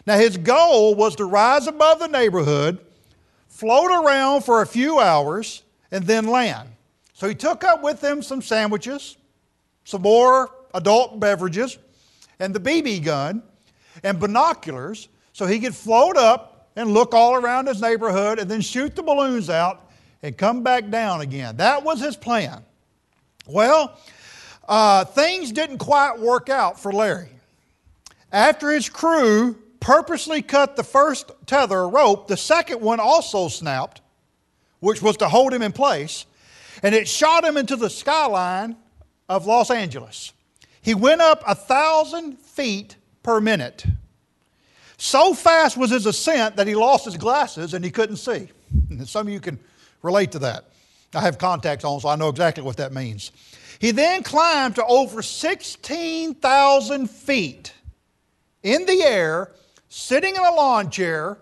Now, 0.06 0.18
his 0.18 0.38
goal 0.38 0.94
was 0.94 1.16
to 1.16 1.26
rise 1.26 1.66
above 1.66 1.98
the 1.98 2.08
neighborhood, 2.08 2.80
float 3.48 3.90
around 3.90 4.44
for 4.44 4.62
a 4.62 4.68
few 4.68 5.00
hours, 5.00 5.64
and 5.90 6.06
then 6.06 6.28
land. 6.28 6.70
So 7.14 7.28
he 7.28 7.34
took 7.34 7.64
up 7.64 7.82
with 7.82 8.04
him 8.04 8.22
some 8.22 8.44
sandwiches, 8.44 9.18
some 9.86 10.04
more 10.04 10.52
adult 10.76 11.20
beverages, 11.20 11.80
and 12.40 12.54
the 12.54 12.60
BB 12.60 13.04
gun 13.04 13.42
and 14.04 14.20
binoculars 14.20 15.08
so 15.34 15.46
he 15.46 15.60
could 15.60 15.76
float 15.76 16.18
up 16.18 16.70
and 16.76 16.92
look 16.92 17.14
all 17.14 17.36
around 17.36 17.68
his 17.68 17.82
neighborhood 17.82 18.40
and 18.40 18.50
then 18.50 18.62
shoot 18.62 18.96
the 18.96 19.04
balloons 19.04 19.50
out 19.50 19.90
and 20.24 20.38
come 20.38 20.64
back 20.64 20.90
down 20.90 21.22
again. 21.22 21.58
That 21.58 21.84
was 21.84 22.00
his 22.00 22.16
plan. 22.16 22.64
Well, 23.48 23.98
uh, 24.68 25.06
things 25.06 25.52
didn't 25.52 25.78
quite 25.78 26.20
work 26.20 26.50
out 26.50 26.80
for 26.80 26.92
Larry. 26.92 27.30
After 28.32 28.72
his 28.72 28.90
crew 28.90 29.58
purposely 29.80 30.42
cut 30.42 30.76
the 30.76 30.84
first 30.84 31.32
tether 31.46 31.88
rope, 31.88 32.28
the 32.28 32.38
second 32.38 32.82
one 32.82 33.00
also 33.00 33.48
snapped, 33.48 34.02
which 34.80 35.02
was 35.02 35.18
to 35.18 35.30
hold 35.30 35.54
him 35.54 35.62
in 35.62 35.72
place, 35.72 36.26
and 36.82 36.96
it 36.96 37.08
shot 37.08 37.46
him 37.46 37.56
into 37.56 37.76
the 37.76 37.90
skyline 37.90 38.76
of 39.30 39.46
Los 39.46 39.70
Angeles. 39.70 40.34
He 40.82 40.94
went 40.94 41.22
up 41.22 41.44
a 41.48 41.56
thousand 41.56 42.40
feet 42.40 42.96
per 43.26 43.42
minute. 43.42 43.84
So 44.98 45.34
fast 45.34 45.76
was 45.78 45.90
his 45.90 46.06
ascent 46.06 46.58
that 46.58 46.68
he 46.68 46.76
lost 46.76 47.06
his 47.06 47.18
glasses 47.18 47.74
and 47.74 47.84
he 47.84 47.90
couldn't 47.90 48.18
see. 48.18 48.50
And 48.92 49.10
some 49.10 49.26
of 49.26 49.34
you 49.34 49.40
can 49.40 49.60
relate 50.04 50.32
to 50.34 50.40
that. 50.40 50.66
I 51.14 51.22
have 51.22 51.40
contacts 51.40 51.84
on, 51.84 52.00
so 52.00 52.08
I 52.08 52.16
know 52.18 52.30
exactly 52.30 52.64
what 52.64 52.78
that 52.78 52.94
means. 52.94 53.32
He 53.80 53.90
then 53.90 54.22
climbed 54.22 54.76
to 54.76 54.86
over 54.86 55.24
16,000 55.24 57.10
feet 57.10 57.74
in 58.62 58.86
the 58.86 59.02
air, 59.04 59.52
sitting 59.90 60.36
in 60.36 60.42
a 60.42 60.54
lawn 60.54 60.92
chair 60.92 61.40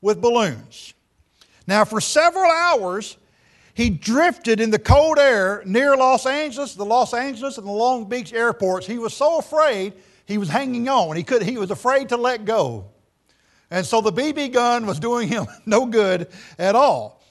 with 0.00 0.20
balloons. 0.20 0.94
Now, 1.66 1.84
for 1.84 2.00
several 2.00 2.50
hours, 2.50 3.16
he 3.74 3.90
drifted 3.90 4.60
in 4.60 4.70
the 4.70 4.78
cold 4.78 5.18
air 5.18 5.62
near 5.66 5.96
Los 5.96 6.26
Angeles, 6.26 6.74
the 6.74 6.84
Los 6.84 7.12
Angeles 7.12 7.58
and 7.58 7.66
the 7.66 7.72
Long 7.72 8.08
Beach 8.08 8.32
airports. 8.32 8.86
He 8.86 8.98
was 8.98 9.14
so 9.14 9.38
afraid 9.38 9.94
he 10.26 10.38
was 10.38 10.48
hanging 10.48 10.88
on. 10.88 11.16
He, 11.16 11.22
could, 11.22 11.42
he 11.42 11.58
was 11.58 11.70
afraid 11.70 12.10
to 12.10 12.16
let 12.16 12.44
go. 12.44 12.86
And 13.70 13.84
so 13.84 14.00
the 14.00 14.12
BB 14.12 14.52
gun 14.52 14.86
was 14.86 15.00
doing 15.00 15.28
him 15.28 15.46
no 15.66 15.86
good 15.86 16.28
at 16.58 16.74
all. 16.74 17.22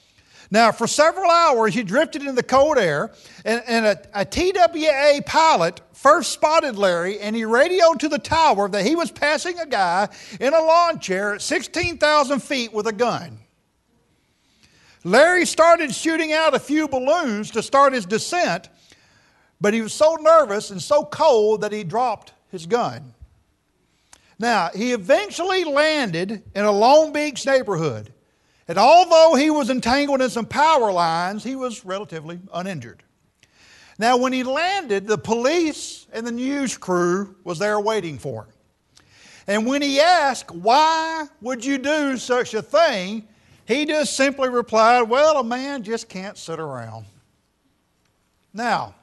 Now, 0.50 0.72
for 0.72 0.86
several 0.86 1.30
hours, 1.30 1.74
he 1.74 1.82
drifted 1.82 2.22
in 2.22 2.34
the 2.34 2.42
cold 2.42 2.78
air, 2.78 3.12
and, 3.44 3.62
and 3.66 3.86
a, 3.86 3.98
a, 4.14 4.24
TWA 4.24 5.22
pilot 5.24 5.80
first 5.94 6.32
spotted 6.32 6.76
Larry, 6.76 7.18
and 7.18 7.34
he 7.34 7.44
radioed 7.44 7.98
to 8.00 8.08
the 8.08 8.18
tower 8.18 8.68
that 8.68 8.86
he 8.86 8.94
was 8.94 9.10
passing 9.10 9.58
a 9.58 9.66
guy 9.66 10.08
in 10.38 10.52
a 10.52 10.60
lawn 10.60 11.00
chair 11.00 11.34
at 11.34 11.42
16,000 11.42 12.40
feet 12.40 12.72
with 12.72 12.86
a 12.86 12.92
gun. 12.92 13.38
Larry 15.02 15.44
started 15.44 15.94
shooting 15.94 16.32
out 16.32 16.54
a 16.54 16.58
few 16.58 16.88
balloons 16.88 17.50
to 17.52 17.62
start 17.62 17.92
his 17.92 18.06
descent, 18.06 18.68
but 19.60 19.74
he 19.74 19.80
was 19.80 19.92
so 19.92 20.16
nervous 20.20 20.70
and 20.70 20.80
so 20.80 21.04
cold 21.04 21.62
that 21.62 21.72
he 21.72 21.84
dropped 21.84 22.32
his 22.54 22.66
gun. 22.66 23.12
Now, 24.38 24.70
he 24.74 24.92
eventually 24.92 25.64
landed 25.64 26.42
in 26.54 26.64
a 26.64 26.72
Long 26.72 27.12
Beach 27.12 27.46
neighborhood. 27.46 28.12
And 28.66 28.78
although 28.78 29.34
he 29.34 29.50
was 29.50 29.68
entangled 29.68 30.22
in 30.22 30.30
some 30.30 30.46
power 30.46 30.90
lines, 30.90 31.44
he 31.44 31.54
was 31.54 31.84
relatively 31.84 32.40
uninjured. 32.52 33.02
Now, 33.98 34.16
when 34.16 34.32
he 34.32 34.42
landed, 34.42 35.06
the 35.06 35.18
police 35.18 36.06
and 36.12 36.26
the 36.26 36.32
news 36.32 36.76
crew 36.76 37.36
was 37.44 37.58
there 37.58 37.78
waiting 37.78 38.18
for 38.18 38.44
him. 38.44 38.52
And 39.46 39.66
when 39.66 39.82
he 39.82 40.00
asked, 40.00 40.50
Why 40.50 41.26
would 41.42 41.64
you 41.64 41.78
do 41.78 42.16
such 42.16 42.54
a 42.54 42.62
thing? 42.62 43.28
he 43.66 43.86
just 43.86 44.16
simply 44.16 44.48
replied, 44.48 45.02
Well, 45.02 45.38
a 45.38 45.44
man 45.44 45.82
just 45.82 46.08
can't 46.08 46.36
sit 46.36 46.58
around. 46.58 47.06
Now, 48.52 48.94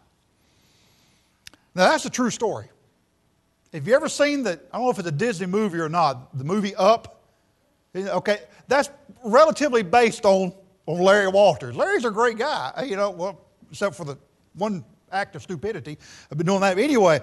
now 1.75 1.89
that's 1.89 2.05
a 2.05 2.09
true 2.09 2.29
story. 2.31 2.70
Have 3.73 3.87
you 3.87 3.95
ever 3.95 4.09
seen 4.09 4.43
that? 4.43 4.59
I 4.73 4.77
don't 4.77 4.85
know 4.85 4.91
if 4.91 4.99
it's 4.99 5.07
a 5.07 5.11
Disney 5.11 5.45
movie 5.45 5.79
or 5.79 5.87
not, 5.87 6.37
the 6.37 6.43
movie 6.43 6.75
Up. 6.75 7.23
Okay, 7.95 8.39
that's 8.67 8.89
relatively 9.23 9.83
based 9.83 10.25
on, 10.25 10.53
on 10.85 10.99
Larry 10.99 11.27
Walters. 11.27 11.75
Larry's 11.75 12.05
a 12.05 12.11
great 12.11 12.37
guy, 12.37 12.85
you 12.87 12.95
know, 12.95 13.11
well, 13.11 13.39
except 13.69 13.95
for 13.95 14.05
the 14.05 14.17
one 14.55 14.83
act 15.11 15.35
of 15.35 15.41
stupidity. 15.41 15.97
I've 16.31 16.37
been 16.37 16.47
doing 16.47 16.61
that 16.61 16.77
anyway. 16.79 17.21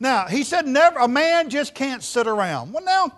Now, 0.00 0.26
he 0.26 0.44
said, 0.44 0.66
never, 0.66 0.98
a 0.98 1.08
man 1.08 1.48
just 1.48 1.74
can't 1.74 2.02
sit 2.02 2.26
around. 2.26 2.72
Well, 2.72 2.84
now, 2.84 3.10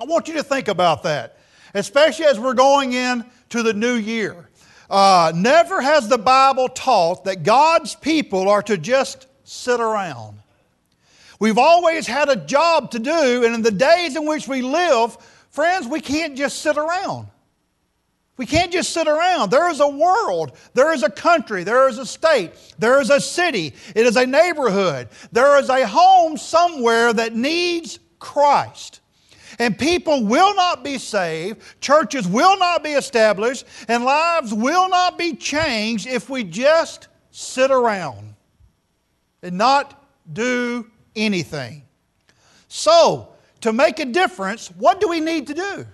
I 0.00 0.04
want 0.04 0.28
you 0.28 0.34
to 0.34 0.42
think 0.42 0.68
about 0.68 1.04
that, 1.04 1.38
especially 1.74 2.26
as 2.26 2.38
we're 2.38 2.54
going 2.54 2.92
in 2.92 3.24
to 3.50 3.62
the 3.62 3.72
new 3.72 3.94
year. 3.94 4.48
Uh, 4.90 5.32
never 5.34 5.80
has 5.80 6.08
the 6.08 6.18
Bible 6.18 6.68
taught 6.68 7.24
that 7.24 7.42
God's 7.42 7.94
people 7.94 8.48
are 8.48 8.62
to 8.62 8.76
just 8.76 9.26
sit 9.44 9.80
around. 9.80 10.38
We've 11.38 11.58
always 11.58 12.06
had 12.06 12.28
a 12.28 12.36
job 12.36 12.90
to 12.92 12.98
do, 12.98 13.44
and 13.44 13.54
in 13.54 13.62
the 13.62 13.70
days 13.70 14.16
in 14.16 14.26
which 14.26 14.48
we 14.48 14.62
live, 14.62 15.16
friends, 15.50 15.86
we 15.86 16.00
can't 16.00 16.36
just 16.36 16.60
sit 16.60 16.76
around. 16.76 17.28
We 18.36 18.46
can't 18.46 18.72
just 18.72 18.92
sit 18.92 19.08
around. 19.08 19.50
There 19.50 19.70
is 19.70 19.80
a 19.80 19.88
world, 19.88 20.56
there 20.74 20.92
is 20.92 21.02
a 21.02 21.10
country, 21.10 21.64
there 21.64 21.88
is 21.88 21.98
a 21.98 22.04
state, 22.04 22.52
there 22.78 23.00
is 23.00 23.10
a 23.10 23.20
city, 23.20 23.74
it 23.94 24.06
is 24.06 24.16
a 24.16 24.26
neighborhood, 24.26 25.08
there 25.32 25.58
is 25.58 25.70
a 25.70 25.86
home 25.86 26.36
somewhere 26.36 27.12
that 27.14 27.34
needs 27.34 27.98
Christ. 28.18 29.00
And 29.58 29.78
people 29.78 30.24
will 30.24 30.54
not 30.54 30.84
be 30.84 30.98
saved, 30.98 31.62
churches 31.80 32.28
will 32.28 32.58
not 32.58 32.84
be 32.84 32.90
established, 32.90 33.64
and 33.88 34.04
lives 34.04 34.52
will 34.52 34.88
not 34.90 35.16
be 35.16 35.34
changed 35.34 36.06
if 36.06 36.28
we 36.28 36.44
just 36.44 37.08
sit 37.30 37.70
around 37.70 38.34
and 39.42 39.56
not 39.56 40.04
do 40.30 40.90
anything. 41.16 41.82
So, 42.68 43.28
to 43.62 43.72
make 43.72 43.98
a 43.98 44.04
difference, 44.04 44.68
what 44.68 45.00
do 45.00 45.08
we 45.08 45.20
need 45.20 45.46
to 45.48 45.54
do? 45.54 45.86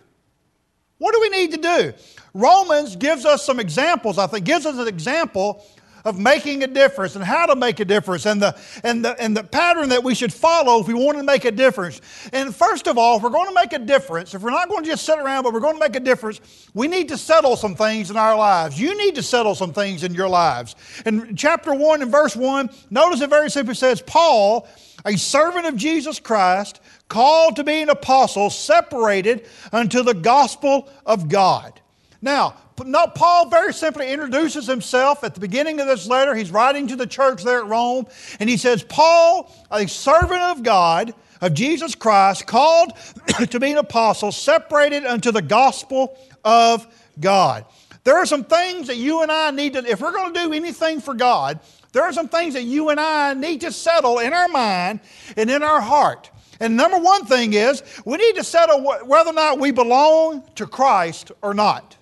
What 0.99 1.15
do 1.15 1.21
we 1.21 1.29
need 1.31 1.53
to 1.53 1.57
do? 1.59 1.93
Romans 2.35 2.97
gives 2.97 3.25
us 3.25 3.45
some 3.45 3.61
examples, 3.61 4.19
I 4.19 4.27
think, 4.27 4.45
gives 4.45 4.67
us 4.67 4.79
an 4.79 4.89
example 4.89 5.65
of 6.05 6.19
making 6.19 6.63
a 6.63 6.67
difference 6.67 7.17
and 7.17 7.25
how 7.25 7.47
to 7.47 7.57
make 7.57 7.81
a 7.81 7.85
difference 7.85 8.27
and 8.27 8.43
the, 8.43 8.57
and, 8.83 9.05
the, 9.05 9.21
and 9.21 9.37
the 9.37 9.43
pattern 9.43 9.89
that 9.91 10.03
we 10.03 10.15
should 10.15 10.33
follow 10.33 10.81
if 10.81 10.89
we 10.89 10.95
want 10.95 11.19
to 11.19 11.25
make 11.25 11.45
a 11.45 11.51
difference. 11.51 12.01
And 12.33 12.55
first 12.55 12.89
of 12.89 12.99
all, 12.99 13.17
if 13.17 13.23
we're 13.23 13.31
going 13.31 13.49
to 13.49 13.55
make 13.55 13.73
a 13.73 13.79
difference, 13.79 14.35
if 14.35 14.43
we're 14.43 14.51
not 14.51 14.69
going 14.69 14.85
to 14.85 14.91
just 14.91 15.05
sit 15.05 15.19
around, 15.19 15.45
but 15.45 15.53
we're 15.53 15.61
going 15.61 15.75
to 15.75 15.81
make 15.81 15.97
a 15.97 16.01
difference, 16.01 16.41
we 16.75 16.89
need 16.89 17.09
to 17.09 17.19
settle 17.19 17.57
some 17.57 17.75
things 17.75 18.11
in 18.11 18.17
our 18.17 18.37
lives. 18.37 18.81
You 18.81 18.97
need 18.97 19.15
to 19.17 19.23
settle 19.23 19.55
some 19.55 19.73
things 19.73 20.03
in 20.05 20.15
your 20.15 20.29
lives. 20.29 20.75
In 21.07 21.37
chapter 21.37 21.75
1 21.75 22.03
and 22.03 22.11
verse 22.11 22.35
1, 22.37 22.71
notice 22.91 23.21
it 23.21 23.31
very 23.31 23.51
simply 23.51 23.75
says, 23.75 24.03
Paul, 24.03 24.69
a 25.05 25.17
servant 25.17 25.67
of 25.67 25.77
Jesus 25.77 26.21
Christ, 26.21 26.81
called 27.09 27.57
to 27.57 27.65
be 27.65 27.83
an 27.83 27.91
apostle, 27.91 28.51
separated 28.51 29.47
unto 29.73 30.03
the 30.03 30.15
gospel 30.15 30.89
of 31.05 31.29
God. 31.29 31.81
Now, 32.21 32.55
Paul 32.77 33.49
very 33.49 33.73
simply 33.73 34.11
introduces 34.11 34.67
himself 34.67 35.25
at 35.25 35.35
the 35.35 35.41
beginning 35.41 35.81
of 35.81 35.87
this 35.87 36.07
letter. 36.07 36.35
He's 36.35 36.51
writing 36.51 36.87
to 36.89 36.97
the 36.97 37.07
church 37.07 37.43
there 37.43 37.59
at 37.59 37.67
Rome, 37.67 38.07
and 38.41 38.49
he 38.49 38.57
says, 38.57 38.83
Paul, 38.83 39.55
a 39.71 39.87
servant 39.87 40.41
of 40.41 40.63
God, 40.63 41.15
of 41.41 41.55
Jesus 41.55 41.95
Christ, 41.95 42.47
called 42.47 42.93
to 43.51 43.61
be 43.61 43.73
an 43.73 43.79
apostle, 43.79 44.33
separated 44.33 45.05
unto 45.05 45.33
the 45.33 45.43
gospel 45.43 46.17
of 46.45 46.87
God. 47.21 47.65
There 48.05 48.17
are 48.17 48.27
some 48.27 48.45
things 48.45 48.89
that 48.89 48.97
you 48.97 49.23
and 49.23 49.31
I 49.31 49.51
need 49.51 49.75
to, 49.75 49.85
if 49.85 50.01
we're 50.01 50.13
going 50.13 50.33
to 50.33 50.41
do 50.41 50.53
anything 50.53 51.01
for 51.01 51.15
God, 51.15 51.61
there 51.93 52.03
are 52.03 52.13
some 52.13 52.29
things 52.29 52.55
that 52.55 52.65
you 52.65 52.89
and 52.89 52.99
I 52.99 53.35
need 53.35 53.61
to 53.61 53.73
settle 53.73 54.19
in 54.19 54.33
our 54.33 54.49
mind 54.49 55.01
and 55.37 55.51
in 55.51 55.63
our 55.63 55.81
heart. 55.81 56.31
And 56.59 56.77
number 56.77 56.99
one 56.99 57.27
thing 57.27 57.55
is 57.55 57.83
we 58.05 58.17
need 58.17 58.37
to 58.37 58.45
settle 58.45 58.83
whether 58.83 59.31
or 59.31 59.35
not 59.35 59.59
we 59.59 59.73
belong 59.73 60.43
to 60.55 60.67
Christ 60.67 61.33
or 61.43 61.55
not. 61.55 61.97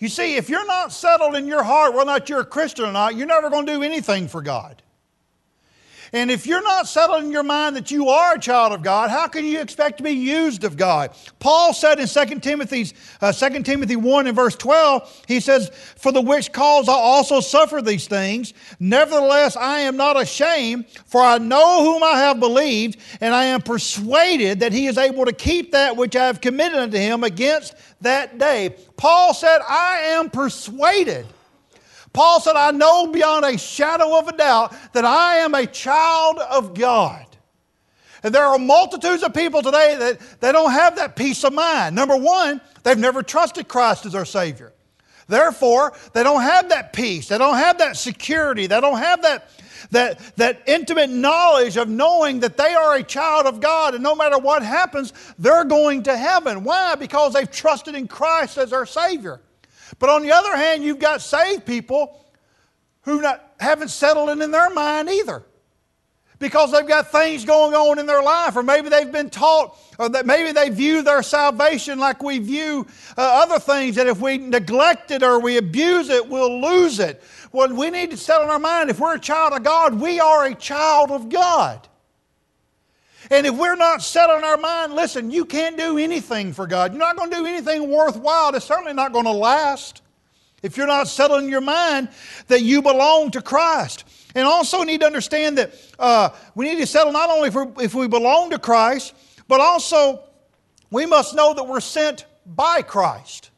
You 0.00 0.08
see, 0.08 0.36
if 0.36 0.48
you're 0.48 0.66
not 0.66 0.92
settled 0.92 1.36
in 1.36 1.46
your 1.46 1.62
heart 1.62 1.92
whether 1.92 2.02
or 2.02 2.06
not 2.06 2.28
you're 2.28 2.40
a 2.40 2.44
Christian 2.44 2.86
or 2.86 2.92
not, 2.92 3.16
you're 3.16 3.26
never 3.26 3.50
going 3.50 3.66
to 3.66 3.72
do 3.74 3.82
anything 3.82 4.28
for 4.28 4.40
God. 4.40 4.82
And 6.12 6.30
if 6.30 6.46
you're 6.46 6.62
not 6.62 6.88
settled 6.88 7.22
in 7.22 7.30
your 7.30 7.44
mind 7.44 7.76
that 7.76 7.90
you 7.90 8.08
are 8.08 8.34
a 8.34 8.38
child 8.38 8.72
of 8.72 8.82
God, 8.82 9.10
how 9.10 9.28
can 9.28 9.44
you 9.44 9.60
expect 9.60 9.98
to 9.98 10.02
be 10.02 10.10
used 10.10 10.64
of 10.64 10.76
God? 10.76 11.14
Paul 11.38 11.72
said 11.72 12.00
in 12.00 12.08
2 12.08 12.40
Timothy, 12.40 12.92
uh, 13.20 13.32
2 13.32 13.62
Timothy 13.62 13.94
1 13.94 14.26
and 14.26 14.34
verse 14.34 14.56
12, 14.56 15.24
he 15.28 15.38
says, 15.38 15.70
For 15.96 16.10
the 16.10 16.20
which 16.20 16.52
cause 16.52 16.88
I 16.88 16.94
also 16.94 17.40
suffer 17.40 17.80
these 17.80 18.08
things. 18.08 18.54
Nevertheless, 18.80 19.56
I 19.56 19.80
am 19.80 19.96
not 19.96 20.20
ashamed, 20.20 20.86
for 21.06 21.22
I 21.22 21.38
know 21.38 21.84
whom 21.84 22.02
I 22.02 22.18
have 22.18 22.40
believed, 22.40 22.98
and 23.20 23.32
I 23.32 23.44
am 23.44 23.62
persuaded 23.62 24.60
that 24.60 24.72
he 24.72 24.88
is 24.88 24.98
able 24.98 25.26
to 25.26 25.32
keep 25.32 25.72
that 25.72 25.96
which 25.96 26.16
I 26.16 26.26
have 26.26 26.40
committed 26.40 26.78
unto 26.78 26.98
him 26.98 27.22
against 27.22 27.74
that 28.00 28.38
day. 28.38 28.74
Paul 28.96 29.32
said, 29.32 29.60
I 29.68 29.98
am 30.14 30.28
persuaded. 30.28 31.26
Paul 32.12 32.40
said, 32.40 32.56
I 32.56 32.70
know 32.72 33.06
beyond 33.06 33.44
a 33.44 33.56
shadow 33.56 34.18
of 34.18 34.28
a 34.28 34.36
doubt 34.36 34.74
that 34.92 35.04
I 35.04 35.36
am 35.36 35.54
a 35.54 35.66
child 35.66 36.38
of 36.38 36.74
God. 36.74 37.24
And 38.22 38.34
there 38.34 38.44
are 38.44 38.58
multitudes 38.58 39.22
of 39.22 39.32
people 39.32 39.62
today 39.62 39.96
that 39.98 40.20
they 40.40 40.52
don't 40.52 40.72
have 40.72 40.96
that 40.96 41.16
peace 41.16 41.44
of 41.44 41.52
mind. 41.52 41.94
Number 41.94 42.16
one, 42.16 42.60
they've 42.82 42.98
never 42.98 43.22
trusted 43.22 43.68
Christ 43.68 44.06
as 44.06 44.12
their 44.12 44.24
Savior. 44.24 44.72
Therefore, 45.28 45.92
they 46.12 46.24
don't 46.24 46.42
have 46.42 46.68
that 46.70 46.92
peace. 46.92 47.28
They 47.28 47.38
don't 47.38 47.56
have 47.56 47.78
that 47.78 47.96
security. 47.96 48.66
They 48.66 48.80
don't 48.80 48.98
have 48.98 49.22
that, 49.22 49.48
that, 49.92 50.18
that 50.36 50.62
intimate 50.66 51.08
knowledge 51.08 51.76
of 51.76 51.88
knowing 51.88 52.40
that 52.40 52.56
they 52.56 52.74
are 52.74 52.96
a 52.96 53.02
child 53.02 53.46
of 53.46 53.60
God 53.60 53.94
and 53.94 54.02
no 54.02 54.16
matter 54.16 54.38
what 54.38 54.64
happens, 54.64 55.12
they're 55.38 55.64
going 55.64 56.02
to 56.02 56.16
heaven. 56.16 56.64
Why? 56.64 56.96
Because 56.96 57.32
they've 57.32 57.50
trusted 57.50 57.94
in 57.94 58.08
Christ 58.08 58.58
as 58.58 58.70
their 58.70 58.84
Savior. 58.84 59.40
But 60.00 60.08
on 60.08 60.22
the 60.22 60.32
other 60.32 60.56
hand, 60.56 60.82
you've 60.82 60.98
got 60.98 61.20
saved 61.20 61.64
people 61.64 62.18
who 63.02 63.20
not, 63.20 63.52
haven't 63.60 63.90
settled 63.90 64.30
it 64.30 64.40
in 64.42 64.50
their 64.50 64.70
mind 64.70 65.08
either. 65.08 65.44
Because 66.38 66.72
they've 66.72 66.88
got 66.88 67.12
things 67.12 67.44
going 67.44 67.74
on 67.74 67.98
in 67.98 68.06
their 68.06 68.22
life, 68.22 68.56
or 68.56 68.62
maybe 68.62 68.88
they've 68.88 69.12
been 69.12 69.28
taught, 69.28 69.76
or 69.98 70.08
that 70.08 70.24
maybe 70.24 70.52
they 70.52 70.70
view 70.70 71.02
their 71.02 71.22
salvation 71.22 71.98
like 71.98 72.22
we 72.22 72.38
view 72.38 72.86
uh, 73.18 73.42
other 73.42 73.58
things, 73.58 73.96
that 73.96 74.06
if 74.06 74.22
we 74.22 74.38
neglect 74.38 75.10
it 75.10 75.22
or 75.22 75.38
we 75.38 75.58
abuse 75.58 76.08
it, 76.08 76.26
we'll 76.26 76.62
lose 76.62 76.98
it. 76.98 77.22
Well, 77.52 77.70
we 77.74 77.90
need 77.90 78.10
to 78.12 78.16
settle 78.16 78.44
in 78.44 78.50
our 78.50 78.58
mind 78.58 78.88
if 78.88 78.98
we're 78.98 79.16
a 79.16 79.20
child 79.20 79.52
of 79.52 79.62
God, 79.62 80.00
we 80.00 80.18
are 80.18 80.46
a 80.46 80.54
child 80.54 81.10
of 81.10 81.28
God. 81.28 81.86
And 83.30 83.46
if 83.46 83.54
we're 83.54 83.76
not 83.76 84.02
set 84.02 84.28
on 84.28 84.42
our 84.42 84.56
mind, 84.56 84.94
listen, 84.94 85.30
you 85.30 85.44
can't 85.44 85.76
do 85.78 85.98
anything 85.98 86.52
for 86.52 86.66
God. 86.66 86.92
You're 86.92 86.98
not 86.98 87.16
going 87.16 87.30
to 87.30 87.36
do 87.36 87.46
anything 87.46 87.88
worthwhile. 87.88 88.54
It's 88.54 88.64
certainly 88.64 88.92
not 88.92 89.12
going 89.12 89.24
to 89.24 89.30
last 89.30 90.02
if 90.62 90.76
you're 90.76 90.88
not 90.88 91.06
settled 91.06 91.42
in 91.42 91.48
your 91.48 91.60
mind 91.60 92.08
that 92.48 92.62
you 92.62 92.82
belong 92.82 93.30
to 93.30 93.40
Christ. 93.40 94.04
And 94.34 94.46
also 94.46 94.82
need 94.82 95.00
to 95.00 95.06
understand 95.06 95.58
that 95.58 95.74
uh, 95.98 96.30
we 96.54 96.66
need 96.66 96.78
to 96.78 96.86
settle 96.86 97.12
not 97.12 97.30
only 97.30 97.48
if, 97.48 97.56
if 97.80 97.94
we 97.94 98.08
belong 98.08 98.50
to 98.50 98.58
Christ, 98.58 99.14
but 99.48 99.60
also 99.60 100.22
we 100.90 101.06
must 101.06 101.34
know 101.34 101.54
that 101.54 101.64
we're 101.64 101.80
sent 101.80 102.26
by 102.44 102.82
Christ. 102.82 103.50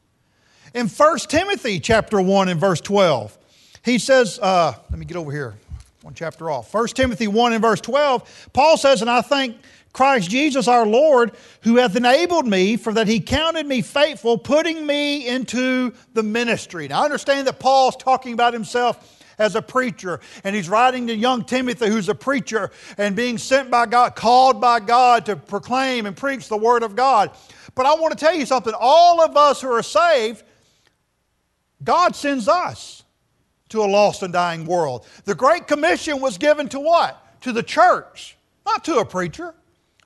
In 0.75 0.89
1 0.89 1.19
Timothy 1.29 1.81
chapter 1.81 2.21
1 2.21 2.49
and 2.49 2.61
verse 2.61 2.81
12, 2.81 3.39
he 3.85 3.99
says, 3.99 4.39
uh, 4.39 4.75
let 4.91 4.99
me 4.99 5.05
get 5.05 5.17
over 5.17 5.33
here 5.33 5.55
one 6.03 6.15
chapter 6.15 6.51
off. 6.51 6.75
1 6.75 6.89
Timothy 6.89 7.29
1 7.29 7.53
and 7.53 7.63
verse 7.63 7.81
12, 7.81 8.49
Paul 8.53 8.77
says, 8.77 9.03
And 9.03 9.11
I 9.11 9.21
thank 9.21 9.57
Christ 9.93 10.29
Jesus 10.29 10.67
our 10.67 10.85
Lord, 10.85 11.33
who 11.63 11.77
hath 11.77 11.95
enabled 11.95 12.47
me, 12.47 12.77
for 12.77 12.93
that 12.95 13.07
he 13.07 13.21
counted 13.21 13.67
me 13.67 13.83
faithful, 13.83 14.37
putting 14.37 14.85
me 14.85 15.29
into 15.29 15.93
the 16.15 16.25
ministry. 16.25 16.89
Now, 16.89 17.03
I 17.03 17.05
understand 17.05 17.47
that 17.47 17.61
Paul's 17.61 17.97
talking 17.97 18.33
about 18.33 18.53
himself 18.53 19.21
as 19.39 19.55
a 19.55 19.63
preacher, 19.63 20.19
and 20.43 20.57
he's 20.57 20.69
writing 20.69 21.07
to 21.07 21.15
young 21.15 21.45
Timothy, 21.45 21.87
who's 21.87 22.09
a 22.09 22.15
preacher 22.17 22.73
and 22.99 23.15
being 23.15 23.39
sent 23.39 23.71
by 23.71 23.87
God, 23.87 24.17
called 24.17 24.61
by 24.61 24.81
God 24.81 25.27
to 25.27 25.37
proclaim 25.37 26.07
and 26.07 26.17
preach 26.17 26.49
the 26.49 26.57
Word 26.57 26.83
of 26.83 26.97
God. 26.97 27.31
But 27.77 27.87
I 27.87 27.95
want 27.95 28.17
to 28.17 28.19
tell 28.19 28.35
you 28.35 28.45
something 28.45 28.75
all 28.77 29.23
of 29.23 29.37
us 29.37 29.61
who 29.61 29.71
are 29.71 29.83
saved, 29.85 30.43
God 31.85 32.17
sends 32.17 32.49
us 32.49 33.02
to 33.73 33.83
a 33.83 33.87
lost 33.87 34.23
and 34.23 34.33
dying 34.33 34.65
world. 34.65 35.07
The 35.25 35.35
Great 35.35 35.67
Commission 35.67 36.21
was 36.21 36.39
given 36.39 36.69
to 36.71 36.81
what? 36.81 37.41
To 37.43 37.53
the 37.53 37.63
church, 37.63 38.37
not 38.65 38.85
to 38.85 38.99
a 38.99 39.05
preacher, 39.05 39.55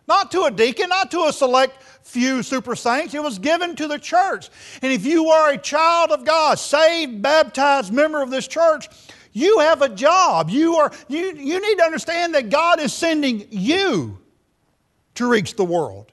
Not 0.08 0.30
to 0.32 0.44
a 0.44 0.50
deacon, 0.50 0.88
not 0.88 1.10
to 1.10 1.24
a 1.24 1.32
select 1.32 1.82
few 2.02 2.42
super 2.42 2.76
saints. 2.76 3.12
It 3.12 3.22
was 3.22 3.38
given 3.38 3.74
to 3.76 3.88
the 3.88 3.98
church. 3.98 4.50
And 4.80 4.92
if 4.92 5.04
you 5.04 5.28
are 5.28 5.50
a 5.50 5.58
child 5.58 6.12
of 6.12 6.24
God, 6.24 6.58
saved, 6.58 7.22
baptized 7.22 7.92
member 7.92 8.22
of 8.22 8.30
this 8.30 8.46
church, 8.46 8.88
you 9.32 9.58
have 9.58 9.82
a 9.82 9.88
job. 9.88 10.48
You, 10.48 10.76
are, 10.76 10.92
you, 11.08 11.34
you 11.34 11.60
need 11.60 11.78
to 11.78 11.84
understand 11.84 12.34
that 12.34 12.50
God 12.50 12.80
is 12.80 12.92
sending 12.92 13.46
you 13.50 14.18
to 15.16 15.28
reach 15.28 15.56
the 15.56 15.64
world. 15.64 16.12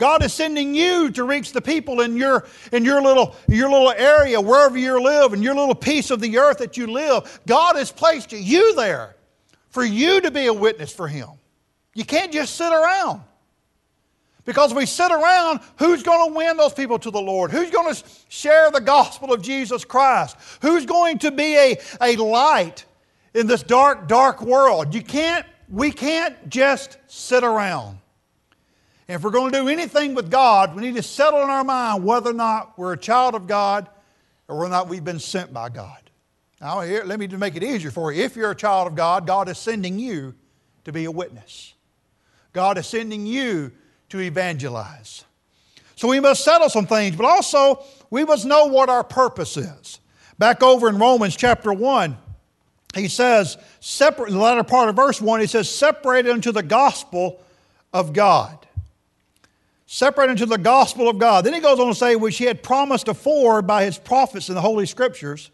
God 0.00 0.24
is 0.24 0.32
sending 0.32 0.74
you 0.74 1.10
to 1.10 1.24
reach 1.24 1.52
the 1.52 1.60
people 1.60 2.00
in 2.00 2.16
your, 2.16 2.46
in 2.72 2.86
your, 2.86 3.02
little, 3.02 3.36
your 3.46 3.70
little 3.70 3.92
area, 3.92 4.40
wherever 4.40 4.78
you 4.78 4.98
live, 5.00 5.34
in 5.34 5.42
your 5.42 5.54
little 5.54 5.74
piece 5.74 6.10
of 6.10 6.20
the 6.20 6.38
earth 6.38 6.56
that 6.58 6.78
you 6.78 6.86
live. 6.86 7.38
God 7.46 7.76
has 7.76 7.92
placed 7.92 8.32
you 8.32 8.74
there 8.74 9.14
for 9.68 9.84
you 9.84 10.22
to 10.22 10.30
be 10.30 10.46
a 10.46 10.54
witness 10.54 10.90
for 10.90 11.06
Him. 11.06 11.28
You 11.94 12.06
can't 12.06 12.32
just 12.32 12.56
sit 12.56 12.72
around. 12.72 13.20
Because 14.46 14.72
we 14.72 14.86
sit 14.86 15.12
around, 15.12 15.60
who's 15.76 16.02
going 16.02 16.30
to 16.30 16.34
win 16.34 16.56
those 16.56 16.72
people 16.72 16.98
to 16.98 17.10
the 17.10 17.20
Lord? 17.20 17.50
Who's 17.50 17.70
going 17.70 17.94
to 17.94 18.02
share 18.30 18.70
the 18.70 18.80
gospel 18.80 19.34
of 19.34 19.42
Jesus 19.42 19.84
Christ? 19.84 20.34
Who's 20.62 20.86
going 20.86 21.18
to 21.18 21.30
be 21.30 21.56
a, 21.56 21.78
a 22.00 22.16
light 22.16 22.86
in 23.34 23.46
this 23.46 23.62
dark, 23.62 24.08
dark 24.08 24.40
world? 24.40 24.94
You 24.94 25.02
can't, 25.02 25.44
we 25.68 25.92
can't 25.92 26.48
just 26.48 26.96
sit 27.06 27.44
around. 27.44 27.99
If 29.10 29.24
we're 29.24 29.30
going 29.30 29.50
to 29.50 29.58
do 29.58 29.68
anything 29.68 30.14
with 30.14 30.30
God, 30.30 30.76
we 30.76 30.82
need 30.82 30.94
to 30.94 31.02
settle 31.02 31.42
in 31.42 31.50
our 31.50 31.64
mind 31.64 32.04
whether 32.04 32.30
or 32.30 32.34
not 32.34 32.78
we're 32.78 32.92
a 32.92 32.96
child 32.96 33.34
of 33.34 33.48
God 33.48 33.88
or 34.46 34.56
whether 34.56 34.68
or 34.68 34.70
not 34.70 34.88
we've 34.88 35.04
been 35.04 35.18
sent 35.18 35.52
by 35.52 35.68
God. 35.68 35.98
Now, 36.60 36.82
here, 36.82 37.02
let 37.04 37.18
me 37.18 37.26
make 37.26 37.56
it 37.56 37.64
easier 37.64 37.90
for 37.90 38.12
you. 38.12 38.22
If 38.22 38.36
you're 38.36 38.52
a 38.52 38.56
child 38.56 38.86
of 38.86 38.94
God, 38.94 39.26
God 39.26 39.48
is 39.48 39.58
sending 39.58 39.98
you 39.98 40.36
to 40.84 40.92
be 40.92 41.06
a 41.06 41.10
witness. 41.10 41.74
God 42.52 42.78
is 42.78 42.86
sending 42.86 43.26
you 43.26 43.72
to 44.10 44.20
evangelize. 44.20 45.24
So 45.96 46.06
we 46.06 46.20
must 46.20 46.44
settle 46.44 46.68
some 46.68 46.86
things, 46.86 47.16
but 47.16 47.26
also 47.26 47.82
we 48.10 48.24
must 48.24 48.46
know 48.46 48.66
what 48.66 48.88
our 48.88 49.02
purpose 49.02 49.56
is. 49.56 49.98
Back 50.38 50.62
over 50.62 50.88
in 50.88 50.98
Romans 50.98 51.34
chapter 51.34 51.72
1, 51.72 52.16
he 52.94 53.08
says, 53.08 53.56
separate, 53.80 54.28
in 54.28 54.34
the 54.34 54.40
latter 54.40 54.62
part 54.62 54.88
of 54.88 54.94
verse 54.94 55.20
1, 55.20 55.40
he 55.40 55.48
says, 55.48 55.68
separated 55.68 56.30
unto 56.30 56.52
the 56.52 56.62
gospel 56.62 57.42
of 57.92 58.12
God 58.12 58.56
separate 59.92 60.30
unto 60.30 60.46
the 60.46 60.56
gospel 60.56 61.08
of 61.08 61.18
God. 61.18 61.44
Then 61.44 61.52
he 61.52 61.58
goes 61.58 61.80
on 61.80 61.88
to 61.88 61.94
say, 61.96 62.14
which 62.14 62.38
he 62.38 62.44
had 62.44 62.62
promised 62.62 63.08
afore 63.08 63.60
by 63.60 63.84
his 63.84 63.98
prophets 63.98 64.48
in 64.48 64.54
the 64.54 64.60
Holy 64.60 64.86
Scriptures, 64.86 65.50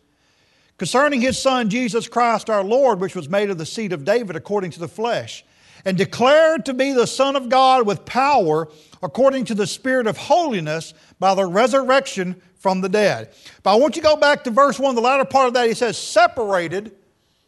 concerning 0.76 1.22
his 1.22 1.38
Son 1.38 1.70
Jesus 1.70 2.06
Christ 2.06 2.50
our 2.50 2.62
Lord, 2.62 3.00
which 3.00 3.16
was 3.16 3.30
made 3.30 3.48
of 3.48 3.56
the 3.56 3.64
seed 3.64 3.94
of 3.94 4.04
David 4.04 4.36
according 4.36 4.72
to 4.72 4.78
the 4.78 4.88
flesh, 4.88 5.42
and 5.86 5.96
declared 5.96 6.66
to 6.66 6.74
be 6.74 6.92
the 6.92 7.06
Son 7.06 7.34
of 7.34 7.48
God 7.48 7.86
with 7.86 8.04
power 8.04 8.68
according 9.02 9.46
to 9.46 9.54
the 9.54 9.66
Spirit 9.66 10.06
of 10.06 10.18
holiness 10.18 10.92
by 11.18 11.34
the 11.34 11.46
resurrection 11.46 12.36
from 12.56 12.82
the 12.82 12.90
dead. 12.90 13.30
But 13.62 13.72
I 13.72 13.76
want 13.76 13.96
you 13.96 14.02
to 14.02 14.08
go 14.08 14.16
back 14.16 14.44
to 14.44 14.50
verse 14.50 14.78
1, 14.78 14.94
the 14.94 15.00
latter 15.00 15.24
part 15.24 15.48
of 15.48 15.54
that, 15.54 15.66
he 15.66 15.74
says, 15.74 15.96
separated 15.96 16.94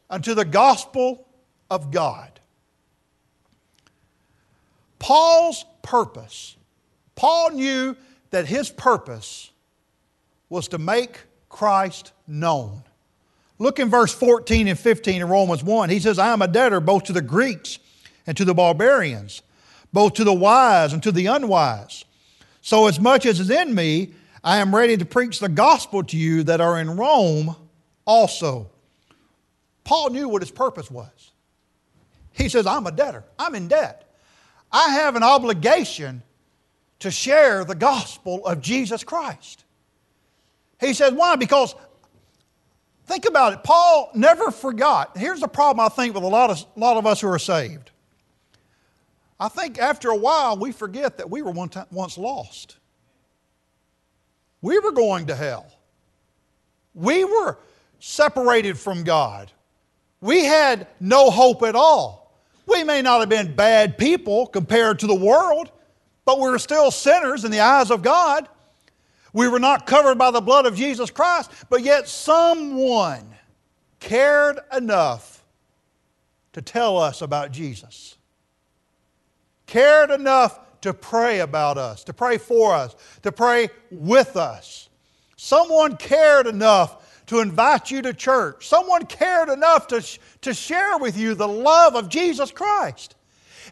unto 0.09 0.33
the 0.33 0.47
gospel 0.47 1.29
of 1.71 1.91
God. 1.91 2.41
Paul's 4.99 5.67
purpose 5.83 6.57
Paul 7.19 7.51
knew 7.51 7.97
that 8.31 8.47
his 8.47 8.71
purpose 8.71 9.51
was 10.49 10.69
to 10.69 10.79
make 10.79 11.19
Christ 11.49 12.13
known. 12.29 12.85
Look 13.59 13.81
in 13.81 13.91
verse 13.91 14.15
14 14.15 14.69
and 14.69 14.79
15 14.79 15.23
in 15.23 15.29
Romans 15.29 15.65
1. 15.65 15.91
He 15.91 15.99
says, 15.99 16.21
I 16.21 16.33
am 16.33 16.43
a 16.43 16.47
debtor 16.47 16.79
both 16.79 17.03
to 17.05 17.13
the 17.13 17.21
Greeks 17.21 17.81
and 18.25 18.37
to 18.37 18.45
the 18.45 18.55
barbarians, 18.55 19.43
both 19.93 20.13
to 20.15 20.23
the 20.23 20.33
wise 20.33 20.93
and 20.93 21.03
to 21.03 21.11
the 21.11 21.27
unwise. 21.27 22.05
So, 22.63 22.87
as 22.87 23.01
much 23.01 23.27
as 23.27 23.41
is 23.41 23.51
in 23.51 23.75
me, 23.75 24.15
I 24.45 24.59
am 24.59 24.73
ready 24.73 24.97
to 24.97 25.05
preach 25.05 25.41
the 25.41 25.49
gospel 25.49 26.05
to 26.05 26.17
you 26.17 26.45
that 26.45 26.61
are 26.61 26.79
in 26.79 26.97
Rome 26.97 27.57
also. 28.05 28.71
Paul 29.83 30.11
knew 30.11 30.29
what 30.29 30.43
his 30.43 30.53
purpose 30.53 30.89
was. 30.89 31.33
He 32.31 32.49
says, 32.49 32.65
I'm 32.65 32.87
a 32.87 32.93
debtor, 32.93 33.25
I'm 33.41 33.57
in 33.57 33.67
debt. 33.67 34.05
I 34.71 34.91
have 34.91 35.17
an 35.17 35.25
obligation 35.25 36.23
to 37.01 37.11
share 37.11 37.65
the 37.65 37.75
gospel 37.75 38.45
of 38.47 38.61
Jesus 38.61 39.05
Christ. 39.05 39.65
He 40.81 40.95
said, 40.95 41.17
Why? 41.17 41.37
Because 41.37 41.75
think 43.07 43.27
about 43.27 43.53
it. 43.53 43.63
Paul 43.63 44.11
never 44.15 44.51
forgot. 44.51 45.17
Here's 45.17 45.41
the 45.41 45.49
problem 45.49 45.85
I 45.85 45.89
think 45.89 46.15
with 46.15 46.25
a 46.25 46.29
lot 46.29 46.51
of, 46.51 46.65
lot 46.77 46.97
of 46.97 47.07
us 47.07 47.21
who 47.21 47.29
are 47.29 47.39
saved. 47.39 47.91
I 49.41 49.49
think 49.49 49.79
after 49.79 50.11
a 50.11 50.17
while 50.17 50.57
we 50.57 50.73
forget 50.73 51.19
that 51.19 51.31
we 51.31 51.43
were 51.43 51.53
one 51.53 51.69
time, 51.69 51.87
once 51.91 52.19
lost. 52.19 52.77
We 54.61 54.79
were 54.81 54.91
going 54.91 55.27
to 55.27 55.37
hell. 55.37 55.67
We 56.95 57.25
were 57.25 57.59
separated 58.01 58.77
from 58.77 59.05
God. 59.05 59.53
We 60.21 60.45
had 60.45 60.89
no 60.99 61.31
hope 61.31 61.63
at 61.63 61.77
all. 61.77 62.33
We 62.67 62.83
may 62.83 63.03
not 63.03 63.21
have 63.21 63.29
been 63.29 63.55
bad 63.55 63.97
people 63.97 64.47
compared 64.47 64.99
to 64.99 65.07
the 65.07 65.15
world, 65.15 65.71
but 66.29 66.41
we 66.41 66.51
were 66.51 66.59
still 66.59 66.91
sinners 66.91 67.47
in 67.47 67.51
the 67.51 67.61
eyes 67.61 67.91
of 67.91 68.03
God. 68.03 68.47
We 69.33 69.49
were 69.49 69.59
not 69.59 69.87
covered 69.87 70.19
by 70.19 70.31
the 70.31 70.43
blood 70.43 70.67
of 70.67 70.77
Jesus 70.77 71.11
Christ, 71.11 71.51
but 71.71 71.83
yet 71.83 72.07
someone 72.07 73.35
cared 73.99 74.59
enough 74.77 75.43
to 76.53 76.61
tell 76.61 76.99
us 76.99 77.23
about 77.23 77.51
Jesus. 77.51 78.19
Cared 79.65 80.11
enough 80.11 80.61
to 80.83 80.93
pray 80.93 81.41
about 81.41 81.79
us, 81.79 82.05
to 82.05 82.13
pray 82.13 82.37
for 82.37 82.75
us, 82.75 82.95
to 83.23 83.33
pray 83.33 83.71
with 83.91 84.37
us. 84.37 84.91
Someone 85.39 85.97
cared 85.97 86.47
enough 86.47 87.25
to 87.29 87.41
invite 87.41 87.91
you 87.91 88.03
to 88.03 88.13
church. 88.13 88.69
Someone 88.69 89.07
cared 89.07 89.49
enough 89.49 89.87
to, 89.87 90.05
to 90.43 90.53
share 90.53 90.99
with 90.99 91.17
you 91.17 91.33
the 91.35 91.49
love 91.49 91.97
of 91.97 92.11
Jesus 92.11 92.51
Christ 92.51 93.15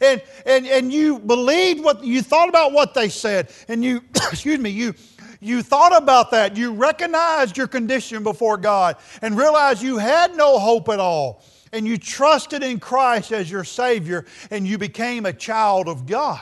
and, 0.00 0.22
and, 0.44 0.66
and 0.66 0.92
you 0.92 1.18
believed 1.18 1.82
what 1.82 2.04
you 2.04 2.22
thought 2.22 2.48
about 2.48 2.72
what 2.72 2.94
they 2.94 3.08
said, 3.08 3.50
and 3.68 3.84
you, 3.84 4.02
excuse 4.14 4.58
me, 4.58 4.70
you, 4.70 4.94
you 5.40 5.62
thought 5.62 5.96
about 5.96 6.30
that. 6.32 6.56
You 6.56 6.72
recognized 6.72 7.56
your 7.56 7.66
condition 7.66 8.22
before 8.22 8.56
God 8.56 8.96
and 9.22 9.36
realized 9.36 9.82
you 9.82 9.98
had 9.98 10.34
no 10.36 10.58
hope 10.58 10.88
at 10.88 11.00
all. 11.00 11.42
And 11.72 11.86
you 11.86 11.98
trusted 11.98 12.62
in 12.62 12.80
Christ 12.80 13.32
as 13.32 13.50
your 13.50 13.64
Savior 13.64 14.24
and 14.50 14.66
you 14.66 14.78
became 14.78 15.26
a 15.26 15.32
child 15.32 15.88
of 15.88 16.06
God. 16.06 16.40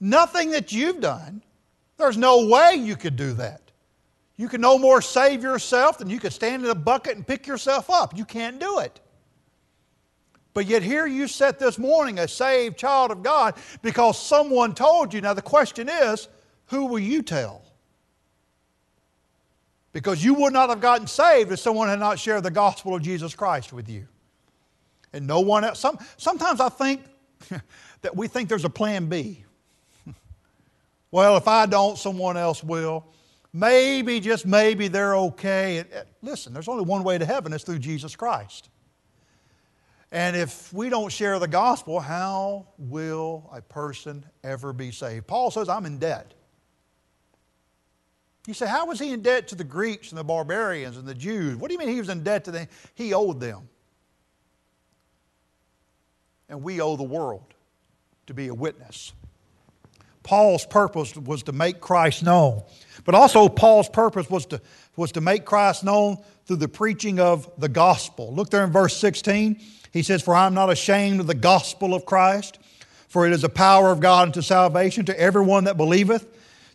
Nothing 0.00 0.50
that 0.52 0.70
you've 0.70 1.00
done, 1.00 1.42
there's 1.96 2.16
no 2.16 2.46
way 2.46 2.74
you 2.76 2.94
could 2.94 3.16
do 3.16 3.32
that. 3.34 3.62
You 4.36 4.48
can 4.48 4.60
no 4.60 4.78
more 4.78 5.02
save 5.02 5.42
yourself 5.42 5.98
than 5.98 6.08
you 6.08 6.20
could 6.20 6.32
stand 6.32 6.64
in 6.64 6.70
a 6.70 6.74
bucket 6.74 7.16
and 7.16 7.26
pick 7.26 7.46
yourself 7.46 7.90
up. 7.90 8.16
You 8.16 8.24
can't 8.24 8.60
do 8.60 8.78
it. 8.78 9.00
But 10.54 10.66
yet, 10.66 10.82
here 10.82 11.06
you 11.06 11.28
sit 11.28 11.58
this 11.58 11.78
morning, 11.78 12.18
a 12.18 12.26
saved 12.26 12.76
child 12.76 13.10
of 13.10 13.22
God, 13.22 13.54
because 13.82 14.20
someone 14.20 14.74
told 14.74 15.14
you. 15.14 15.20
Now, 15.20 15.34
the 15.34 15.42
question 15.42 15.88
is 15.88 16.28
who 16.66 16.86
will 16.86 16.98
you 16.98 17.22
tell? 17.22 17.62
Because 19.92 20.22
you 20.22 20.34
would 20.34 20.52
not 20.52 20.68
have 20.68 20.80
gotten 20.80 21.06
saved 21.06 21.50
if 21.50 21.58
someone 21.58 21.88
had 21.88 21.98
not 21.98 22.18
shared 22.18 22.42
the 22.42 22.50
gospel 22.50 22.94
of 22.94 23.02
Jesus 23.02 23.34
Christ 23.34 23.72
with 23.72 23.88
you. 23.88 24.06
And 25.12 25.26
no 25.26 25.40
one 25.40 25.64
else. 25.64 25.80
Some, 25.80 25.98
sometimes 26.16 26.60
I 26.60 26.68
think 26.68 27.02
that 28.02 28.14
we 28.14 28.28
think 28.28 28.48
there's 28.48 28.66
a 28.66 28.70
plan 28.70 29.06
B. 29.06 29.44
well, 31.10 31.36
if 31.36 31.48
I 31.48 31.66
don't, 31.66 31.96
someone 31.96 32.36
else 32.36 32.62
will. 32.62 33.06
Maybe, 33.52 34.20
just 34.20 34.46
maybe, 34.46 34.88
they're 34.88 35.16
okay. 35.16 35.84
Listen, 36.22 36.52
there's 36.52 36.68
only 36.68 36.84
one 36.84 37.02
way 37.02 37.16
to 37.16 37.24
heaven, 37.24 37.52
it's 37.52 37.64
through 37.64 37.78
Jesus 37.78 38.14
Christ. 38.14 38.68
And 40.10 40.36
if 40.36 40.72
we 40.72 40.88
don't 40.88 41.12
share 41.12 41.38
the 41.38 41.48
gospel, 41.48 42.00
how 42.00 42.68
will 42.78 43.50
a 43.52 43.60
person 43.60 44.24
ever 44.42 44.72
be 44.72 44.90
saved? 44.90 45.26
Paul 45.26 45.50
says, 45.50 45.68
I'm 45.68 45.84
in 45.84 45.98
debt. 45.98 46.32
You 48.46 48.54
say, 48.54 48.66
how 48.66 48.86
was 48.86 48.98
he 48.98 49.12
in 49.12 49.20
debt 49.20 49.48
to 49.48 49.54
the 49.54 49.64
Greeks 49.64 50.10
and 50.10 50.18
the 50.18 50.24
barbarians 50.24 50.96
and 50.96 51.06
the 51.06 51.14
Jews? 51.14 51.56
What 51.56 51.68
do 51.68 51.74
you 51.74 51.78
mean 51.78 51.88
he 51.88 51.98
was 51.98 52.08
in 52.08 52.22
debt 52.22 52.44
to 52.44 52.50
them? 52.50 52.66
He 52.94 53.12
owed 53.12 53.40
them. 53.40 53.68
And 56.48 56.62
we 56.62 56.80
owe 56.80 56.96
the 56.96 57.02
world 57.02 57.44
to 58.26 58.32
be 58.32 58.48
a 58.48 58.54
witness. 58.54 59.12
Paul's 60.22 60.64
purpose 60.64 61.14
was 61.14 61.42
to 61.42 61.52
make 61.52 61.80
Christ 61.80 62.22
known. 62.22 62.62
But 63.04 63.14
also, 63.14 63.48
Paul's 63.50 63.88
purpose 63.90 64.30
was 64.30 64.46
to, 64.46 64.62
was 64.96 65.12
to 65.12 65.20
make 65.20 65.44
Christ 65.44 65.84
known 65.84 66.16
through 66.46 66.56
the 66.56 66.68
preaching 66.68 67.20
of 67.20 67.50
the 67.58 67.68
gospel. 67.68 68.34
Look 68.34 68.48
there 68.48 68.64
in 68.64 68.72
verse 68.72 68.96
16. 68.96 69.60
He 69.92 70.02
says, 70.02 70.22
For 70.22 70.34
I 70.34 70.46
am 70.46 70.54
not 70.54 70.70
ashamed 70.70 71.20
of 71.20 71.26
the 71.26 71.34
gospel 71.34 71.94
of 71.94 72.04
Christ, 72.04 72.58
for 73.08 73.26
it 73.26 73.32
is 73.32 73.42
the 73.42 73.48
power 73.48 73.90
of 73.90 74.00
God 74.00 74.28
unto 74.28 74.42
salvation 74.42 75.04
to 75.06 75.18
everyone 75.18 75.64
that 75.64 75.76
believeth, 75.76 76.26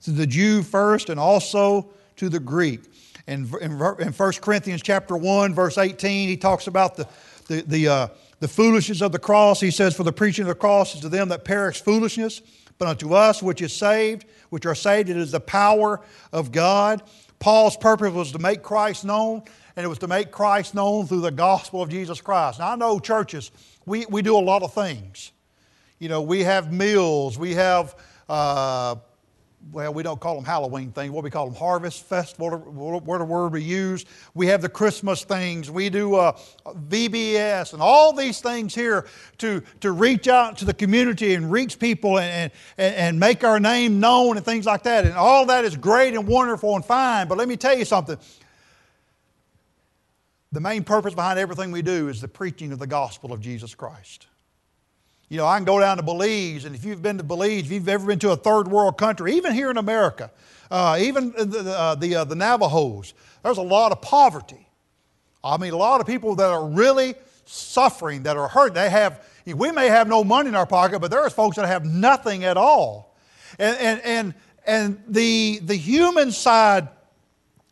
to 0.04 0.12
the 0.12 0.28
Jew 0.28 0.64
first 0.64 1.10
and 1.10 1.20
also 1.20 1.90
to 2.18 2.30
the 2.30 2.40
Greek. 2.40 2.82
In, 3.28 3.50
in 3.62 3.72
1 3.78 4.16
Corinthians 4.42 4.82
chapter 4.82 5.16
1, 5.16 5.54
verse 5.54 5.78
18, 5.78 6.28
he 6.28 6.36
talks 6.36 6.68
about 6.68 6.96
the, 6.96 7.08
the, 7.48 7.62
the, 7.62 7.88
uh, 7.88 8.08
the 8.40 8.48
foolishness 8.48 9.02
of 9.02 9.14
the 9.14 9.20
cross. 9.20 9.62
He 9.62 9.72
says, 9.72 9.96
For 9.96 10.04
the 10.04 10.12
preaching 10.12 10.44
of 10.44 10.50
the 10.50 10.56
cross 10.56 10.96
is 10.96 11.02
to 11.02 11.10
them 11.10 11.30
that 11.30 11.46
perish 11.46 11.82
foolishness, 11.82 12.42
but 12.78 12.88
unto 12.88 13.14
us 13.14 13.42
which 13.42 13.62
is 13.62 13.72
saved, 13.72 14.26
which 14.50 14.66
are 14.66 14.76
saved, 14.76 15.10
it 15.10 15.16
is 15.16 15.32
the 15.32 15.40
power 15.40 16.02
of 16.34 16.52
God. 16.52 17.02
Paul's 17.40 17.78
purpose 17.78 18.14
was 18.14 18.32
to 18.34 18.40
make 18.40 18.62
Christ 18.62 19.06
known, 19.06 19.44
and 19.76 19.86
it 19.86 19.88
was 19.88 20.00
to 20.00 20.08
make 20.08 20.32
Christ 20.32 20.76
known 20.76 21.08
through 21.08 21.22
the 21.22 21.32
gospel 21.32 21.82
of 21.82 21.90
Jesus 21.90 22.22
Christ. 22.22 22.60
Now, 22.60 22.72
I 22.72 22.76
know 22.76 23.00
churches, 23.00 23.52
we, 23.86 24.06
we 24.08 24.22
do 24.22 24.38
a 24.38 24.40
lot 24.40 24.64
of 24.64 24.74
things. 24.74 25.32
You 26.00 26.10
know, 26.10 26.22
we 26.22 26.44
have 26.44 26.72
meals, 26.72 27.38
we 27.38 27.54
have 27.54 27.96
uh, 28.28 28.96
well, 29.72 29.94
we 29.94 30.04
don't 30.04 30.20
call 30.20 30.36
them 30.36 30.44
Halloween 30.44 30.92
things. 30.92 31.12
What 31.12 31.24
we 31.24 31.30
call 31.30 31.46
them 31.46 31.56
Harvest 31.56 32.04
Festival, 32.06 32.50
what 32.50 33.18
the 33.20 33.26
word 33.26 33.54
we 33.54 33.64
use. 33.64 34.06
We 34.34 34.48
have 34.48 34.62
the 34.62 34.70
Christmas 34.70 35.24
things. 35.24 35.72
We 35.72 35.90
do 35.90 36.16
uh, 36.16 36.38
VBS 36.66 37.74
and 37.74 37.82
all 37.82 38.14
these 38.14 38.42
things 38.42 38.76
here 38.76 39.06
to, 39.38 39.64
to 39.80 39.92
reach 39.92 40.28
out 40.28 40.58
to 40.58 40.66
the 40.66 40.74
community 40.74 41.34
and 41.36 41.52
reach 41.52 41.80
people 41.80 42.20
and, 42.20 42.52
and, 42.78 42.96
and 42.96 43.20
make 43.20 43.44
our 43.44 43.60
name 43.60 44.00
known 44.00 44.38
and 44.38 44.46
things 44.46 44.66
like 44.66 44.84
that. 44.84 45.06
And 45.06 45.14
all 45.14 45.46
that 45.46 45.64
is 45.64 45.78
great 45.78 46.14
and 46.14 46.28
wonderful 46.28 46.76
and 46.76 46.84
fine. 46.84 47.28
But 47.28 47.38
let 47.38 47.48
me 47.48 47.56
tell 47.56 47.78
you 47.78 47.86
something. 47.86 48.18
The 50.54 50.62
main 50.62 50.84
purpose 50.84 51.16
behind 51.16 51.40
everything 51.40 51.72
we 51.72 51.82
do 51.82 52.10
is 52.10 52.22
the 52.22 52.28
preaching 52.28 52.72
of 52.72 52.78
the 52.78 52.86
gospel 52.86 53.34
of 53.34 53.42
Jesus 53.42 53.74
Christ. 53.74 54.28
You 55.28 55.38
know, 55.38 55.48
I 55.48 55.58
can 55.58 55.66
go 55.66 55.80
down 55.80 55.98
to 55.98 56.04
Belize, 56.04 56.66
and 56.66 56.76
if 56.76 56.86
you've 56.86 57.02
been 57.02 57.18
to 57.18 57.24
Belize, 57.24 57.66
if 57.66 57.72
you've 57.72 57.90
ever 57.90 58.06
been 58.06 58.20
to 58.20 58.32
a 58.32 58.36
third 58.36 58.68
world 58.68 58.96
country, 58.96 59.34
even 59.34 59.52
here 59.52 59.72
in 59.72 59.78
America, 59.78 60.30
uh, 60.70 60.98
even 61.00 61.32
the, 61.32 61.74
uh, 61.76 61.96
the, 61.96 62.18
uh, 62.18 62.24
the 62.24 62.36
Navajos, 62.36 63.16
there's 63.42 63.58
a 63.58 63.64
lot 63.64 63.92
of 63.92 64.00
poverty. 64.04 64.68
I 65.44 65.58
mean, 65.58 65.74
a 65.74 65.78
lot 65.78 66.02
of 66.02 66.06
people 66.06 66.36
that 66.36 66.50
are 66.52 66.68
really 66.68 67.16
suffering, 67.46 68.22
that 68.24 68.38
are 68.38 68.48
hurt. 68.48 68.76
They 68.76 68.92
have, 68.92 69.28
we 69.48 69.72
may 69.72 69.88
have 69.88 70.08
no 70.08 70.24
money 70.24 70.50
in 70.50 70.56
our 70.56 70.68
pocket, 70.68 71.00
but 71.00 71.10
there's 71.10 71.34
folks 71.34 71.56
that 71.56 71.66
have 71.66 71.84
nothing 71.84 72.44
at 72.44 72.58
all. 72.58 73.18
And, 73.58 73.76
and, 73.78 74.02
and, 74.02 74.34
and 74.68 75.04
the, 75.08 75.62
the 75.64 75.76
human 75.76 76.32
side 76.32 76.90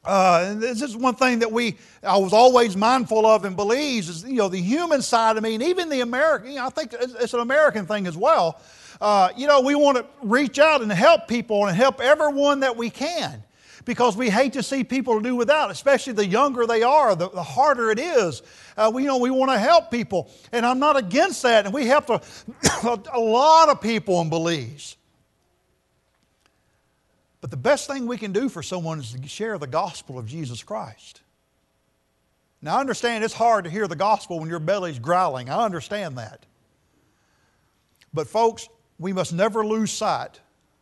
uh, 0.03 0.55
this 0.55 0.81
is 0.81 0.97
one 0.97 1.15
thing 1.15 1.39
that 1.39 1.51
we 1.51 1.77
I 2.01 2.17
was 2.17 2.33
always 2.33 2.75
mindful 2.75 3.25
of 3.25 3.45
in 3.45 3.53
Belize 3.53 4.09
is 4.09 4.23
you 4.23 4.37
know 4.37 4.49
the 4.49 4.61
human 4.61 5.01
side 5.01 5.37
of 5.37 5.43
me, 5.43 5.53
and 5.53 5.63
even 5.63 5.89
the 5.89 6.01
American. 6.01 6.49
You 6.49 6.55
know, 6.57 6.65
I 6.65 6.69
think 6.69 6.93
it's 6.93 7.33
an 7.33 7.39
American 7.39 7.85
thing 7.85 8.07
as 8.07 8.17
well. 8.17 8.59
Uh, 8.99 9.29
you 9.35 9.47
know, 9.47 9.61
we 9.61 9.75
want 9.75 9.97
to 9.97 10.05
reach 10.21 10.59
out 10.59 10.81
and 10.81 10.91
help 10.91 11.27
people 11.27 11.65
and 11.65 11.75
help 11.75 12.01
everyone 12.01 12.61
that 12.61 12.77
we 12.77 12.89
can 12.89 13.43
because 13.85 14.15
we 14.15 14.29
hate 14.29 14.53
to 14.53 14.63
see 14.63 14.83
people 14.83 15.19
do 15.19 15.35
without, 15.35 15.71
especially 15.71 16.13
the 16.13 16.25
younger 16.25 16.67
they 16.67 16.83
are, 16.83 17.15
the, 17.15 17.29
the 17.29 17.43
harder 17.43 17.89
it 17.91 17.99
is. 17.99 18.43
Uh, 18.77 18.91
we, 18.93 19.03
you 19.03 19.07
know, 19.07 19.17
we 19.17 19.31
want 19.31 19.51
to 19.51 19.57
help 19.57 19.91
people, 19.91 20.29
and 20.51 20.65
I'm 20.65 20.79
not 20.79 20.97
against 20.97 21.41
that, 21.43 21.65
and 21.65 21.73
we 21.73 21.85
help 21.85 22.09
a 22.83 23.19
lot 23.19 23.69
of 23.69 23.81
people 23.81 24.21
in 24.21 24.29
Belize. 24.29 24.97
But 27.41 27.49
the 27.49 27.57
best 27.57 27.87
thing 27.87 28.05
we 28.05 28.17
can 28.17 28.31
do 28.31 28.49
for 28.49 28.61
someone 28.61 28.99
is 28.99 29.13
to 29.13 29.27
share 29.27 29.57
the 29.57 29.67
gospel 29.67 30.19
of 30.19 30.27
Jesus 30.27 30.61
Christ. 30.61 31.21
Now, 32.61 32.77
I 32.77 32.79
understand 32.79 33.23
it's 33.23 33.33
hard 33.33 33.65
to 33.65 33.71
hear 33.71 33.87
the 33.87 33.95
gospel 33.95 34.39
when 34.39 34.47
your 34.47 34.59
belly's 34.59 34.99
growling. 34.99 35.49
I 35.49 35.65
understand 35.65 36.19
that. 36.19 36.45
But, 38.13 38.27
folks, 38.27 38.69
we 38.99 39.13
must 39.13 39.33
never 39.33 39.65
lose 39.65 39.91
sight 39.91 40.39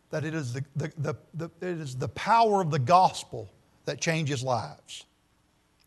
that 0.09 0.25
it 0.25 0.33
is 0.33 0.53
the, 0.53 0.65
the, 0.75 0.91
the, 0.97 1.13
the, 1.33 1.45
it 1.61 1.79
is 1.79 1.95
the 1.95 2.09
power 2.09 2.61
of 2.61 2.71
the 2.71 2.79
gospel 2.79 3.49
that 3.85 4.01
changes 4.01 4.43
lives. 4.43 5.05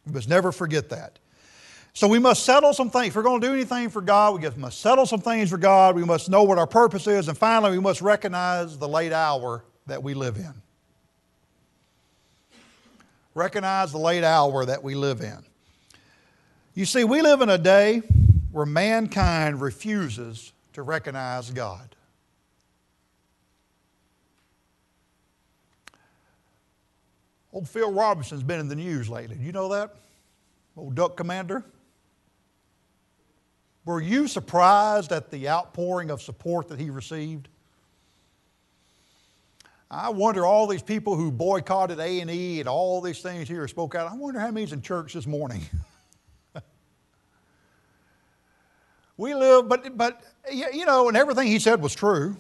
We 0.07 0.13
must 0.13 0.29
never 0.29 0.51
forget 0.51 0.89
that. 0.89 1.19
So 1.93 2.09
we 2.09 2.19
must 2.19 2.45
settle 2.45 2.73
some 2.73 2.89
things. 2.89 3.09
If 3.09 3.17
we're 3.17 3.23
going 3.23 3.43
to 3.43 3.47
do 3.47 3.53
anything 3.53 3.91
for 3.91 4.01
God, 4.01 4.41
we 4.41 4.49
must 4.57 4.81
settle 4.81 5.05
some 5.05 5.21
things 5.21 5.51
for 5.51 5.59
God. 5.59 5.95
We 5.95 6.05
must 6.05 6.31
know 6.31 6.45
what 6.45 6.57
our 6.57 6.67
purpose 6.67 7.07
is. 7.07 7.29
And 7.29 7.37
finally, 7.37 7.73
we 7.73 7.83
must 7.83 8.01
recognize 8.01 8.79
the 8.79 8.89
late 8.89 9.13
hour 9.13 9.63
that 9.87 10.03
we 10.03 10.15
live 10.15 10.37
in. 10.37 10.55
Recognize 13.35 13.93
the 13.93 13.99
late 13.99 14.25
hour 14.25 14.65
that 14.65 14.83
we 14.83 14.95
live 14.95 15.21
in. 15.21 15.39
You 16.75 16.85
see, 16.85 17.05
we 17.05 17.23
live 17.23 17.41
in 17.41 17.49
a 17.49 17.59
day 17.59 18.03
where 18.51 18.67
mankind 18.67 19.61
refuses 19.61 20.53
to 20.75 20.83
recognize 20.83 21.51
God. 21.51 21.95
Old 27.53 27.69
Phil 27.69 27.93
Robertson's 27.93 28.43
been 28.43 28.61
in 28.61 28.69
the 28.69 28.77
news 28.77 29.11
lately. 29.11 29.37
You 29.39 29.53
know 29.53 29.69
that? 29.69 29.95
Old 30.77 30.95
duck 30.95 31.17
commander. 31.17 31.65
Were 33.85 34.01
you 34.01 34.29
surprised 34.29 35.13
at 35.13 35.31
the 35.31 35.49
outpouring 35.49 36.11
of 36.11 36.23
support 36.23 36.69
that 36.69 36.79
he 36.79 36.89
received? 36.89 37.49
I 39.93 40.09
wonder 40.09 40.47
all 40.47 40.67
these 40.67 40.83
people 40.83 41.17
who 41.17 41.31
boycotted 41.31 42.01
A 42.01 42.21
and 42.21 42.69
all 42.69 43.03
these 43.03 43.21
things 43.21 43.47
here 43.47 43.69
spoke 43.69 43.95
out. 43.95 44.11
I 44.11 44.15
wonder 44.15 44.41
how 44.41 44.51
many's 44.51 44.73
in 44.73 44.81
church 44.81 45.13
this 45.13 45.27
morning. 45.27 45.61
we 49.19 49.35
live, 49.35 49.69
but 49.69 49.95
but 49.99 50.23
you 50.51 50.87
know, 50.87 51.09
and 51.09 51.17
everything 51.17 51.47
he 51.47 51.59
said 51.59 51.83
was 51.83 51.95
true. 51.95 52.35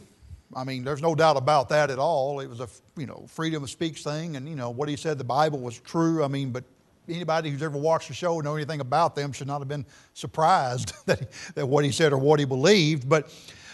I 0.57 0.65
mean, 0.65 0.83
there's 0.83 1.03
no 1.03 1.15
doubt 1.15 1.37
about 1.37 1.69
that 1.69 1.91
at 1.91 1.99
all. 1.99 2.41
It 2.41 2.49
was 2.49 2.61
a 2.61 2.69
you 2.97 3.07
know 3.07 3.27
freedom 3.29 3.62
of 3.62 3.69
speech 3.69 4.03
thing, 4.03 4.37
and 4.37 4.49
you 4.49 4.57
know 4.57 4.71
what 4.71 4.88
he 4.88 4.97
said 4.97 5.19
the 5.19 5.25
Bible 5.25 5.59
was 5.59 5.79
true. 5.79 6.25
I 6.25 6.29
mean, 6.29 6.53
but 6.53 6.65
anybody 7.07 7.51
who's 7.51 7.62
ever 7.62 7.77
watched 7.77 8.09
the 8.09 8.15
show 8.15 8.37
and 8.37 8.45
know 8.45 8.57
anything 8.57 8.81
about 8.81 9.15
them 9.15 9.31
should 9.31 9.47
not 9.47 9.59
have 9.59 9.69
been 9.69 9.85
surprised 10.15 10.95
that, 11.07 11.31
that 11.55 11.67
what 11.67 11.85
he 11.85 11.93
said 11.93 12.15
or 12.15 12.19
what 12.19 12.41
he 12.41 12.47
believed. 12.47 13.11
But 13.11 13.31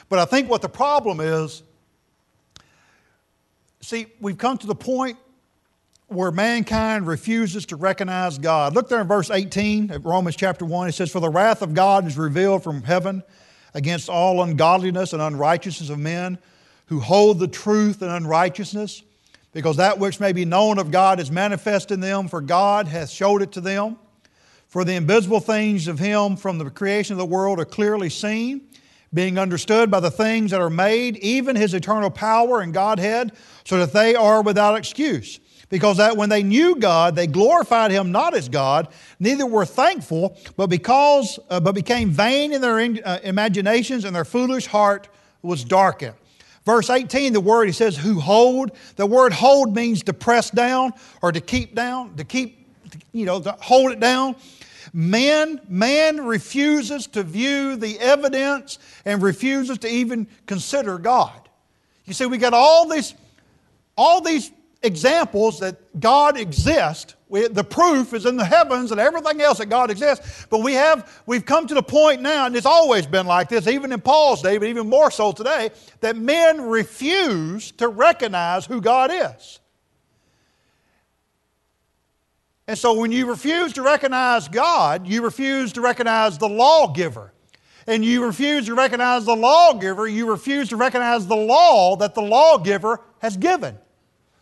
but 0.08 0.18
I 0.18 0.24
think 0.24 0.50
what 0.50 0.62
the 0.62 0.68
problem 0.68 1.20
is 1.20 1.62
See, 3.80 4.06
we've 4.20 4.38
come 4.38 4.58
to 4.58 4.66
the 4.66 4.74
point 4.74 5.18
where 6.08 6.30
mankind 6.30 7.06
refuses 7.06 7.66
to 7.66 7.76
recognize 7.76 8.38
God. 8.38 8.74
Look 8.74 8.88
there 8.88 9.00
in 9.00 9.06
verse 9.06 9.30
18 9.30 9.90
of 9.92 10.04
Romans 10.04 10.36
chapter 10.36 10.64
1. 10.64 10.88
It 10.88 10.92
says, 10.92 11.12
For 11.12 11.20
the 11.20 11.28
wrath 11.28 11.62
of 11.62 11.74
God 11.74 12.06
is 12.06 12.16
revealed 12.16 12.64
from 12.64 12.82
heaven 12.82 13.22
against 13.74 14.08
all 14.08 14.42
ungodliness 14.42 15.12
and 15.12 15.20
unrighteousness 15.20 15.90
of 15.90 15.98
men 15.98 16.38
who 16.86 17.00
hold 17.00 17.38
the 17.38 17.46
truth 17.48 18.02
in 18.02 18.08
unrighteousness, 18.08 19.02
because 19.52 19.76
that 19.76 19.98
which 19.98 20.18
may 20.18 20.32
be 20.32 20.46
known 20.46 20.78
of 20.78 20.90
God 20.90 21.20
is 21.20 21.30
manifest 21.30 21.90
in 21.90 22.00
them, 22.00 22.26
for 22.26 22.40
God 22.40 22.88
hath 22.88 23.10
showed 23.10 23.42
it 23.42 23.52
to 23.52 23.60
them. 23.60 23.98
For 24.66 24.84
the 24.84 24.94
invisible 24.94 25.40
things 25.40 25.88
of 25.88 25.98
Him 25.98 26.36
from 26.36 26.58
the 26.58 26.70
creation 26.70 27.12
of 27.12 27.18
the 27.18 27.26
world 27.26 27.60
are 27.60 27.66
clearly 27.66 28.08
seen 28.08 28.67
being 29.12 29.38
understood 29.38 29.90
by 29.90 30.00
the 30.00 30.10
things 30.10 30.50
that 30.50 30.60
are 30.60 30.70
made, 30.70 31.16
even 31.18 31.56
his 31.56 31.74
eternal 31.74 32.10
power 32.10 32.60
and 32.60 32.74
Godhead, 32.74 33.32
so 33.64 33.78
that 33.78 33.92
they 33.92 34.14
are 34.14 34.42
without 34.42 34.76
excuse. 34.76 35.40
Because 35.70 35.98
that 35.98 36.16
when 36.16 36.30
they 36.30 36.42
knew 36.42 36.76
God, 36.76 37.14
they 37.14 37.26
glorified 37.26 37.90
him 37.90 38.10
not 38.10 38.34
as 38.34 38.48
God, 38.48 38.88
neither 39.20 39.44
were 39.44 39.66
thankful, 39.66 40.36
but 40.56 40.68
because 40.68 41.38
uh, 41.50 41.60
but 41.60 41.74
became 41.74 42.10
vain 42.10 42.52
in 42.52 42.62
their 42.62 42.78
in, 42.78 43.02
uh, 43.04 43.18
imaginations, 43.22 44.04
and 44.04 44.16
their 44.16 44.24
foolish 44.24 44.66
heart 44.66 45.08
was 45.42 45.64
darkened. 45.64 46.14
Verse 46.64 46.90
18, 46.90 47.32
the 47.32 47.40
word 47.40 47.64
he 47.64 47.72
says, 47.72 47.96
who 47.96 48.20
hold. 48.20 48.72
The 48.96 49.06
word 49.06 49.32
hold 49.32 49.74
means 49.74 50.02
to 50.02 50.12
press 50.12 50.50
down 50.50 50.92
or 51.22 51.32
to 51.32 51.40
keep 51.40 51.74
down, 51.74 52.14
to 52.16 52.24
keep, 52.24 52.66
you 53.12 53.24
know, 53.24 53.40
to 53.40 53.52
hold 53.52 53.92
it 53.92 54.00
down. 54.00 54.36
Man, 54.92 55.60
man 55.68 56.24
refuses 56.24 57.06
to 57.08 57.22
view 57.22 57.76
the 57.76 57.98
evidence 57.98 58.78
and 59.04 59.22
refuses 59.22 59.78
to 59.78 59.88
even 59.88 60.26
consider 60.46 60.98
God. 60.98 61.48
You 62.04 62.14
see, 62.14 62.26
we 62.26 62.38
got 62.38 62.54
all 62.54 62.88
these, 62.88 63.14
all 63.96 64.20
these 64.20 64.50
examples 64.82 65.60
that 65.60 66.00
God 66.00 66.38
exists. 66.38 67.14
We, 67.28 67.48
the 67.48 67.64
proof 67.64 68.14
is 68.14 68.24
in 68.24 68.36
the 68.36 68.44
heavens 68.44 68.90
and 68.90 69.00
everything 69.00 69.40
else 69.40 69.58
that 69.58 69.66
God 69.66 69.90
exists. 69.90 70.46
But 70.48 70.62
we 70.62 70.74
have, 70.74 71.22
we've 71.26 71.44
come 71.44 71.66
to 71.66 71.74
the 71.74 71.82
point 71.82 72.22
now, 72.22 72.46
and 72.46 72.56
it's 72.56 72.66
always 72.66 73.06
been 73.06 73.26
like 73.26 73.48
this, 73.48 73.66
even 73.66 73.92
in 73.92 74.00
Paul's 74.00 74.40
day, 74.40 74.56
but 74.56 74.68
even 74.68 74.88
more 74.88 75.10
so 75.10 75.32
today, 75.32 75.70
that 76.00 76.16
men 76.16 76.62
refuse 76.62 77.72
to 77.72 77.88
recognize 77.88 78.64
who 78.64 78.80
God 78.80 79.10
is. 79.12 79.60
And 82.68 82.76
so 82.76 82.92
when 82.92 83.10
you 83.10 83.24
refuse 83.24 83.72
to 83.72 83.82
recognize 83.82 84.46
God, 84.46 85.06
you 85.06 85.22
refuse 85.22 85.72
to 85.72 85.80
recognize 85.80 86.36
the 86.36 86.50
lawgiver. 86.50 87.32
And 87.86 88.04
you 88.04 88.22
refuse 88.22 88.66
to 88.66 88.74
recognize 88.74 89.24
the 89.24 89.34
lawgiver, 89.34 90.06
you 90.06 90.30
refuse 90.30 90.68
to 90.68 90.76
recognize 90.76 91.26
the 91.26 91.34
law 91.34 91.96
that 91.96 92.14
the 92.14 92.20
lawgiver 92.20 93.00
has 93.20 93.38
given. 93.38 93.78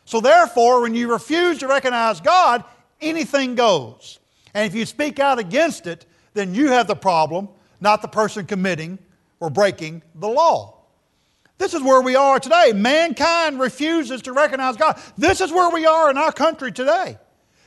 So 0.05 0.21
therefore, 0.21 0.81
when 0.83 0.97
you 0.97 1.09
refuse 1.09 1.59
to 1.59 1.69
recognize 1.69 2.21
God, 2.21 2.65
anything 3.01 3.55
goes. 3.55 4.19
And 4.53 4.67
if 4.67 4.75
you 4.75 4.85
speak 4.85 5.21
out 5.21 5.39
against 5.39 5.87
it, 5.87 6.05
then 6.35 6.53
you 6.53 6.73
have 6.73 6.89
the 6.89 6.97
problem, 6.97 7.49
not 7.81 8.03
the 8.03 8.09
person 8.09 8.45
committing 8.45 8.99
or 9.39 9.51
breaking 9.51 10.03
the 10.17 10.29
law. 10.29 10.79
This 11.59 11.75
is 11.75 11.83
where 11.83 12.03
we 12.03 12.17
are 12.17 12.41
today. 12.41 12.73
Mankind 12.75 13.61
refuses 13.61 14.23
to 14.23 14.33
recognize 14.33 14.77
God. 14.77 15.01
This 15.17 15.41
is 15.41 15.53
where 15.53 15.71
we 15.71 15.87
are 15.87 16.11
in 16.11 16.19
our 16.19 16.33
country 16.33 16.73
today. 16.73 17.19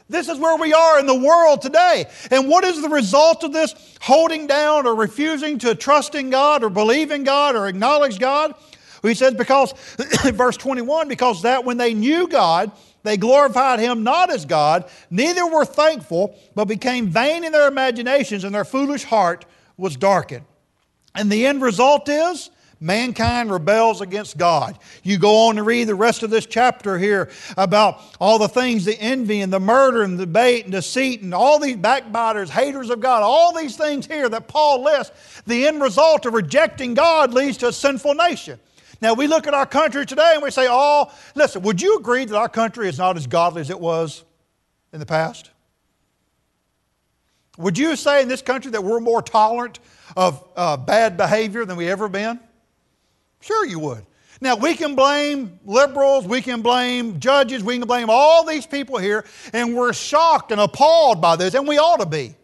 This 0.10 0.28
is 0.28 0.40
where 0.40 0.58
we 0.58 0.74
are 0.74 1.00
in 1.00 1.06
the 1.06 1.16
world 1.16 1.62
today. 1.62 2.06
And 2.32 2.50
what 2.50 2.64
is 2.64 2.82
the 2.82 2.90
result 2.90 3.44
of 3.44 3.54
this 3.54 3.76
holding 4.02 4.48
down 4.48 4.88
or 4.88 4.96
refusing 4.96 5.60
to 5.60 5.76
trust 5.76 6.16
in 6.16 6.32
God 6.32 6.64
or 6.64 6.70
believe 6.70 7.12
in 7.12 7.24
God 7.24 7.56
or 7.56 7.68
acknowledge 7.68 8.18
God? 8.18 8.56
He 9.04 9.14
says, 9.14 9.36
because, 9.36 9.74
verse 10.34 10.58
21, 10.58 11.08
because 11.08 11.44
that 11.44 11.64
when 11.64 11.78
they 11.78 11.94
knew 11.94 12.28
God, 12.28 12.72
they 13.04 13.18
glorified 13.18 13.80
him 13.80 14.04
not 14.04 14.32
as 14.32 14.46
God, 14.46 14.90
neither 15.10 15.46
were 15.46 15.64
thankful, 15.64 16.36
but 16.56 16.66
became 16.66 17.08
vain 17.08 17.44
in 17.44 17.52
their 17.52 17.68
imaginations, 17.68 18.44
and 18.44 18.54
their 18.54 18.66
foolish 18.66 19.04
heart 19.06 19.46
was 19.78 19.96
darkened. 19.96 20.46
And 21.16 21.32
the 21.32 21.46
end 21.46 21.62
result 21.62 22.10
is 22.10 22.50
mankind 22.80 23.52
rebels 23.52 24.02
against 24.02 24.38
God. 24.38 24.78
You 25.04 25.18
go 25.18 25.48
on 25.48 25.56
to 25.58 25.64
read 25.64 25.88
the 25.88 25.96
rest 25.96 26.24
of 26.24 26.30
this 26.30 26.46
chapter 26.46 26.98
here 26.98 27.30
about 27.58 28.02
all 28.20 28.40
the 28.40 28.48
things 28.48 28.86
the 28.86 29.00
envy 29.00 29.42
and 29.42 29.52
the 29.52 29.60
murder 29.60 30.04
and 30.04 30.18
the 30.18 30.26
debate 30.26 30.66
and 30.66 30.72
deceit 30.72 31.22
and 31.22 31.34
all 31.34 31.60
these 31.60 31.76
backbiters, 31.76 32.50
haters 32.50 32.90
of 32.90 33.00
God, 33.00 33.22
all 33.22 33.54
these 33.54 33.76
things 33.76 34.06
here 34.06 34.30
that 34.30 34.48
Paul 34.48 34.84
lists. 34.84 35.42
The 35.46 35.68
end 35.68 35.82
result 35.82 36.26
of 36.26 36.34
rejecting 36.34 36.94
God 36.94 37.34
leads 37.34 37.58
to 37.58 37.68
a 37.68 37.74
sinful 37.74 38.16
nation. 38.16 38.60
Now, 39.02 39.14
we 39.14 39.28
look 39.28 39.48
at 39.48 39.54
our 39.54 39.66
country 39.66 40.06
today 40.06 40.32
and 40.34 40.44
we 40.44 40.52
say, 40.52 40.68
oh, 40.70 41.12
listen, 41.36 41.62
would 41.62 41.82
you 41.82 41.98
agree 41.98 42.26
that 42.26 42.36
our 42.36 42.50
country 42.50 42.90
is 42.90 42.98
not 42.98 43.16
as 43.16 43.28
godly 43.28 43.62
as 43.62 43.70
it 43.70 43.80
was 43.80 44.24
in 44.92 45.00
the 45.00 45.06
past? 45.06 45.52
Would 47.58 47.78
you 47.78 47.96
say 47.96 48.22
in 48.22 48.28
this 48.30 48.42
country 48.42 48.72
that 48.72 48.84
we're 48.84 49.00
more 49.02 49.22
tolerant 49.22 49.80
of 50.16 50.46
uh, 50.56 50.78
bad 50.78 51.18
behavior 51.18 51.66
than 51.66 51.76
we 51.78 51.90
ever 51.90 52.08
been? 52.08 52.40
Sure, 53.40 53.66
you 53.66 53.80
would. 53.80 54.06
Now, 54.42 54.56
we 54.56 54.76
can 54.76 54.96
blame 54.96 55.60
liberals, 55.66 56.26
we 56.26 56.42
can 56.42 56.62
blame 56.62 57.20
judges, 57.20 57.62
we 57.62 57.78
can 57.78 57.88
blame 57.88 58.10
all 58.10 58.46
these 58.46 58.66
people 58.66 58.98
here, 58.98 59.26
and 59.52 59.76
we're 59.76 59.92
shocked 59.92 60.52
and 60.52 60.62
appalled 60.62 61.22
by 61.22 61.36
this, 61.36 61.56
and 61.56 61.68
we 61.68 61.78
ought 61.78 62.00
to 62.00 62.06
be. 62.06 62.36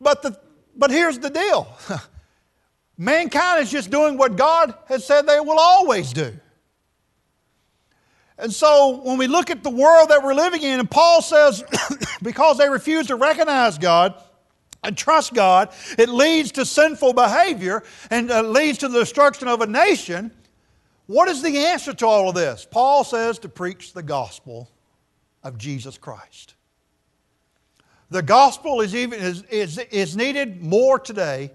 But, 0.00 0.22
the, 0.22 0.38
but 0.76 0.90
here's 0.90 1.18
the 1.18 1.30
deal 1.30 1.66
Mankind 2.98 3.62
is 3.62 3.72
just 3.72 3.90
doing 3.90 4.16
what 4.16 4.36
God 4.36 4.72
has 4.86 5.04
said 5.04 5.26
they 5.26 5.40
will 5.40 5.58
always 5.58 6.12
do. 6.12 6.32
And 8.38 8.52
so 8.52 9.00
when 9.02 9.18
we 9.18 9.26
look 9.26 9.50
at 9.50 9.62
the 9.62 9.70
world 9.70 10.10
that 10.10 10.22
we're 10.22 10.34
living 10.34 10.62
in, 10.62 10.78
and 10.78 10.90
Paul 10.90 11.22
says, 11.22 11.64
because 12.22 12.58
they 12.58 12.68
refuse 12.68 13.08
to 13.08 13.16
recognize 13.16 13.78
God 13.78 14.14
and 14.84 14.96
trust 14.96 15.34
God, 15.34 15.72
it 15.98 16.08
leads 16.08 16.52
to 16.52 16.64
sinful 16.64 17.14
behavior 17.14 17.82
and 18.10 18.30
uh, 18.30 18.42
leads 18.42 18.78
to 18.78 18.88
the 18.88 19.00
destruction 19.00 19.48
of 19.48 19.60
a 19.60 19.66
nation. 19.66 20.30
What 21.06 21.28
is 21.28 21.42
the 21.42 21.58
answer 21.58 21.92
to 21.92 22.06
all 22.06 22.28
of 22.28 22.34
this? 22.34 22.66
Paul 22.70 23.04
says 23.04 23.38
to 23.40 23.48
preach 23.48 23.92
the 23.92 24.02
gospel 24.02 24.70
of 25.42 25.58
Jesus 25.58 25.98
Christ. 25.98 26.54
The 28.10 28.22
gospel 28.22 28.80
is, 28.80 28.94
even, 28.94 29.18
is, 29.18 29.42
is, 29.44 29.78
is 29.78 30.16
needed 30.16 30.62
more 30.62 30.98
today 30.98 31.50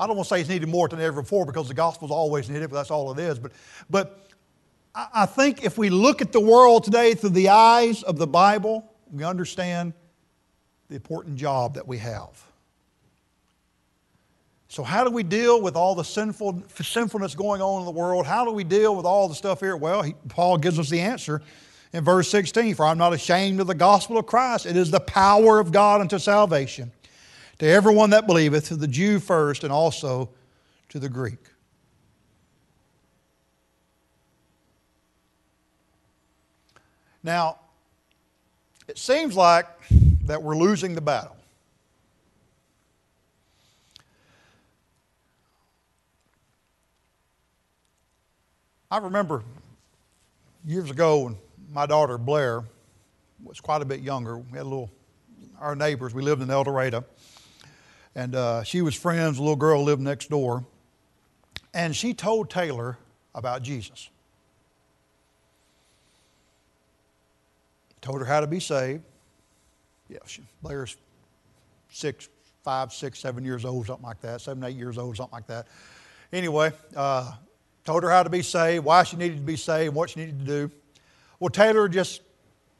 I 0.00 0.06
don't 0.06 0.16
want 0.16 0.30
to 0.30 0.34
say 0.34 0.40
it's 0.40 0.48
needed 0.48 0.70
more 0.70 0.88
than 0.88 0.98
ever 0.98 1.20
before 1.20 1.44
because 1.44 1.68
the 1.68 1.74
gospel 1.74 2.08
is 2.08 2.10
always 2.10 2.48
needed, 2.48 2.70
but 2.70 2.76
that's 2.76 2.90
all 2.90 3.12
it 3.12 3.18
is. 3.18 3.38
But, 3.38 3.52
but 3.90 4.28
I 4.94 5.26
think 5.26 5.62
if 5.62 5.76
we 5.76 5.90
look 5.90 6.22
at 6.22 6.32
the 6.32 6.40
world 6.40 6.84
today 6.84 7.12
through 7.12 7.30
the 7.30 7.50
eyes 7.50 8.02
of 8.02 8.16
the 8.16 8.26
Bible, 8.26 8.90
we 9.12 9.24
understand 9.24 9.92
the 10.90 10.96
important 10.96 11.36
job 11.36 11.74
that 11.74 11.86
we 11.86 11.98
have. 11.98 12.44
So, 14.68 14.82
how 14.82 15.04
do 15.04 15.10
we 15.10 15.22
deal 15.22 15.62
with 15.62 15.76
all 15.76 15.94
the 15.94 16.04
sinful, 16.04 16.64
sinfulness 16.80 17.34
going 17.34 17.62
on 17.62 17.80
in 17.80 17.86
the 17.86 17.92
world? 17.92 18.26
How 18.26 18.44
do 18.44 18.50
we 18.50 18.64
deal 18.64 18.94
with 18.94 19.06
all 19.06 19.28
the 19.28 19.34
stuff 19.34 19.60
here? 19.60 19.76
Well, 19.76 20.02
he, 20.02 20.14
Paul 20.28 20.58
gives 20.58 20.78
us 20.78 20.90
the 20.90 21.00
answer 21.00 21.42
in 21.92 22.04
verse 22.04 22.28
16 22.28 22.74
For 22.74 22.84
I'm 22.84 22.98
not 22.98 23.12
ashamed 23.12 23.60
of 23.60 23.68
the 23.68 23.74
gospel 23.74 24.18
of 24.18 24.26
Christ, 24.26 24.66
it 24.66 24.76
is 24.76 24.90
the 24.90 25.00
power 25.00 25.60
of 25.60 25.72
God 25.72 26.00
unto 26.00 26.18
salvation 26.18 26.92
to 27.58 27.66
everyone 27.66 28.10
that 28.10 28.26
believeth, 28.26 28.68
to 28.68 28.76
the 28.76 28.88
Jew 28.88 29.20
first, 29.20 29.62
and 29.62 29.72
also 29.72 30.30
to 30.88 30.98
the 30.98 31.08
Greek. 31.08 31.38
Now, 37.22 37.58
it 38.88 38.98
seems 38.98 39.36
like 39.36 39.66
that 40.24 40.42
we're 40.42 40.56
losing 40.56 40.94
the 40.94 41.00
battle. 41.00 41.36
I 48.90 48.98
remember 48.98 49.44
years 50.64 50.90
ago 50.90 51.20
when 51.20 51.36
my 51.72 51.86
daughter 51.86 52.18
Blair 52.18 52.64
was 53.42 53.60
quite 53.60 53.82
a 53.82 53.84
bit 53.84 54.00
younger. 54.00 54.38
We 54.38 54.58
had 54.58 54.62
a 54.62 54.64
little, 54.64 54.90
our 55.60 55.76
neighbors, 55.76 56.12
we 56.12 56.22
lived 56.22 56.42
in 56.42 56.50
El 56.50 56.64
Dorado. 56.64 57.04
And 58.14 58.34
uh, 58.34 58.64
she 58.64 58.82
was 58.82 58.94
friends, 58.94 59.38
a 59.38 59.42
little 59.42 59.54
girl 59.54 59.84
lived 59.84 60.02
next 60.02 60.28
door. 60.28 60.64
And 61.72 61.94
she 61.94 62.14
told 62.14 62.50
Taylor 62.50 62.98
about 63.34 63.62
Jesus. 63.62 64.10
Told 68.00 68.18
her 68.20 68.26
how 68.26 68.40
to 68.40 68.46
be 68.46 68.58
saved. 68.58 69.04
Yeah, 70.10 70.18
she, 70.26 70.42
Blair's 70.62 70.96
six, 71.90 72.28
five, 72.64 72.92
six, 72.92 73.20
seven 73.20 73.44
years 73.44 73.64
old, 73.64 73.86
something 73.86 74.04
like 74.04 74.20
that, 74.22 74.40
seven, 74.40 74.62
eight 74.64 74.76
years 74.76 74.98
old, 74.98 75.16
something 75.16 75.32
like 75.32 75.46
that. 75.46 75.68
Anyway, 76.32 76.72
uh, 76.96 77.32
told 77.84 78.02
her 78.02 78.10
how 78.10 78.22
to 78.22 78.30
be 78.30 78.42
saved, 78.42 78.84
why 78.84 79.04
she 79.04 79.16
needed 79.16 79.36
to 79.36 79.42
be 79.42 79.56
saved, 79.56 79.94
what 79.94 80.10
she 80.10 80.20
needed 80.20 80.40
to 80.40 80.44
do. 80.44 80.70
Well, 81.38 81.50
Taylor 81.50 81.88
just 81.88 82.22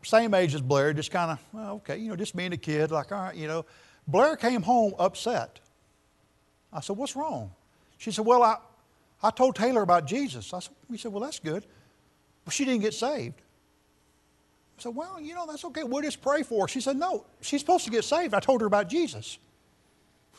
same 0.03 0.35
age 0.35 0.55
as 0.55 0.61
Blair, 0.61 0.93
just 0.93 1.11
kind 1.11 1.31
of, 1.31 1.39
well, 1.53 1.75
okay, 1.77 1.99
you 1.99 2.09
know, 2.09 2.17
just 2.17 2.35
being 2.35 2.53
a 2.53 2.57
kid, 2.57 2.91
like, 2.91 3.13
all 3.13 3.23
right, 3.23 3.37
you 3.37 3.47
know. 3.47 3.65
Blair 4.09 4.37
came 4.37 4.63
home 4.63 4.95
upset. 4.99 5.61
I 6.73 6.81
said, 6.81 6.97
What's 6.97 7.15
wrong? 7.15 7.53
She 7.99 8.11
said, 8.11 8.25
Well, 8.25 8.43
I, 8.43 8.57
I 9.23 9.31
told 9.31 9.57
Taylor 9.57 9.83
about 9.83 10.07
Jesus. 10.07 10.53
I 10.53 10.61
said, 10.61 10.73
We 10.89 10.99
said, 10.99 11.13
Well, 11.13 11.23
that's 11.23 11.39
good. 11.39 11.65
But 12.45 12.55
she 12.55 12.65
didn't 12.65 12.81
get 12.81 12.95
saved. 12.95 13.41
I 14.81 14.83
said, 14.85 14.97
Well, 14.97 15.21
you 15.21 15.35
know, 15.35 15.47
that's 15.47 15.65
okay. 15.67 15.83
We'll 15.85 16.03
just 16.03 16.23
pray 16.23 16.43
for 16.43 16.63
her. 16.63 16.69
She 16.69 16.81
said, 16.81 16.97
No, 16.97 17.25
she's 17.41 17.61
supposed 17.61 17.85
to 17.85 17.91
get 17.91 18.05
saved. 18.05 18.35
I 18.35 18.41
told 18.41 18.61
her 18.61 18.67
about 18.67 18.89
Jesus. 18.89 19.39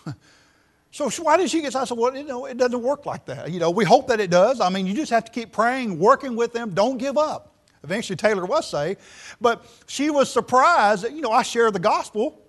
so 0.91 1.10
why 1.21 1.38
did 1.38 1.49
she 1.49 1.62
get 1.62 1.73
saved? 1.73 1.84
I 1.84 1.86
said, 1.86 1.97
Well, 1.97 2.15
you 2.15 2.23
know, 2.23 2.45
it 2.45 2.58
doesn't 2.58 2.82
work 2.82 3.06
like 3.06 3.25
that. 3.25 3.51
You 3.51 3.60
know, 3.60 3.71
we 3.71 3.86
hope 3.86 4.08
that 4.08 4.19
it 4.19 4.30
does. 4.30 4.60
I 4.60 4.69
mean, 4.69 4.88
you 4.88 4.93
just 4.93 5.12
have 5.12 5.25
to 5.25 5.32
keep 5.32 5.51
praying, 5.51 5.99
working 5.99 6.36
with 6.36 6.54
them. 6.54 6.73
Don't 6.73 6.97
give 6.97 7.17
up. 7.17 7.54
Eventually, 7.84 8.15
Taylor 8.15 8.45
was 8.45 8.69
saved. 8.69 8.99
But 9.39 9.65
she 9.88 10.10
was 10.10 10.32
surprised 10.32 11.04
that, 11.04 11.13
you 11.13 11.21
know, 11.21 11.32
I 11.32 11.43
share 11.43 11.71
the 11.71 11.80
gospel 11.80 12.41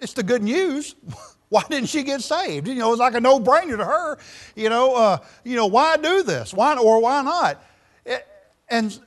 it's 0.00 0.12
the 0.12 0.22
good 0.22 0.42
news. 0.42 0.94
why 1.48 1.62
didn't 1.70 1.88
she 1.88 2.02
get 2.02 2.22
saved? 2.22 2.68
You 2.68 2.74
know, 2.74 2.92
it's 2.92 3.00
like 3.00 3.14
a 3.14 3.20
no-brainer 3.20 3.76
to 3.76 3.84
her. 3.84 4.18
You 4.54 4.68
know, 4.68 4.94
uh, 4.94 5.18
you 5.44 5.56
know, 5.56 5.66
why 5.66 5.96
do 5.96 6.22
this? 6.22 6.52
Why 6.52 6.76
or 6.76 7.00
why 7.00 7.22
not? 7.22 7.62
It, 8.04 8.26
and 8.68 8.98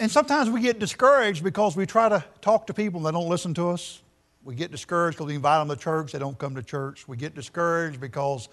and 0.00 0.10
sometimes 0.10 0.50
we 0.50 0.60
get 0.60 0.80
discouraged 0.80 1.44
because 1.44 1.76
we 1.76 1.86
try 1.86 2.08
to 2.08 2.24
talk 2.40 2.66
to 2.66 2.74
people 2.74 2.98
and 2.98 3.06
they 3.06 3.18
don't 3.18 3.28
listen 3.28 3.54
to 3.54 3.68
us. 3.68 4.02
We 4.42 4.54
get 4.54 4.72
discouraged 4.72 5.18
because 5.18 5.28
we 5.28 5.36
invite 5.36 5.66
them 5.66 5.76
to 5.76 5.80
church, 5.80 6.12
they 6.12 6.18
don't 6.18 6.38
come 6.38 6.56
to 6.56 6.62
church. 6.62 7.06
We 7.06 7.16
get 7.16 7.34
discouraged 7.34 8.00
because 8.00 8.48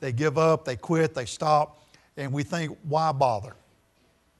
they 0.00 0.10
give 0.10 0.38
up, 0.38 0.64
they 0.64 0.76
quit, 0.76 1.14
they 1.14 1.26
stop, 1.26 1.80
and 2.16 2.32
we 2.32 2.42
think, 2.42 2.76
why 2.82 3.12
bother? 3.12 3.54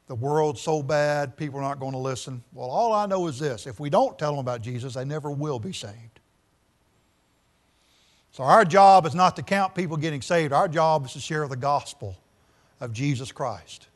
the 0.07 0.14
world's 0.14 0.61
so 0.61 0.83
bad, 0.83 1.37
people 1.37 1.59
are 1.59 1.62
not 1.62 1.81
going 1.81 1.92
to 1.92 1.99
listen. 1.99 2.42
Well, 2.53 2.69
all 2.69 2.92
I 2.92 3.07
know 3.07 3.27
is 3.27 3.38
this 3.38 3.66
if 3.66 3.81
we 3.81 3.90
don't 3.90 4.19
tell 4.19 4.33
them 4.33 4.40
about 4.40 4.62
Jesus, 4.62 4.95
they 4.95 5.05
never 5.05 5.31
will 5.31 5.59
be 5.59 5.73
saved. 5.73 6.21
So, 8.33 8.45
our 8.45 8.64
job 8.64 9.07
is 9.07 9.14
not 9.14 9.35
to 9.37 9.42
count 9.42 9.75
people 9.75 9.97
getting 9.97 10.23
saved, 10.23 10.53
our 10.53 10.69
job 10.69 11.07
is 11.07 11.12
to 11.14 11.21
share 11.21 11.49
the 11.49 11.57
gospel 11.57 12.16
of 12.81 12.92
Jesus 12.92 13.33
Christ 13.33 13.88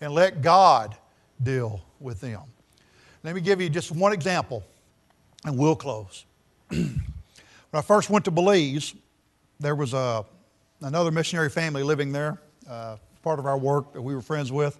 and 0.00 0.12
let 0.12 0.40
God 0.40 0.96
deal 1.42 1.82
with 2.00 2.20
them. 2.20 2.42
Let 3.22 3.34
me 3.34 3.40
give 3.40 3.60
you 3.60 3.68
just 3.68 3.90
one 3.90 4.12
example, 4.12 4.64
and 5.44 5.58
we'll 5.58 5.76
close. 5.76 6.24
when 6.68 7.00
I 7.72 7.80
first 7.82 8.08
went 8.10 8.24
to 8.26 8.30
Belize, 8.30 8.94
there 9.58 9.74
was 9.74 9.94
a, 9.94 10.24
another 10.80 11.10
missionary 11.10 11.50
family 11.50 11.82
living 11.82 12.12
there, 12.12 12.40
uh, 12.68 12.96
part 13.22 13.38
of 13.38 13.46
our 13.46 13.58
work 13.58 13.92
that 13.94 14.02
we 14.02 14.14
were 14.14 14.22
friends 14.22 14.52
with. 14.52 14.78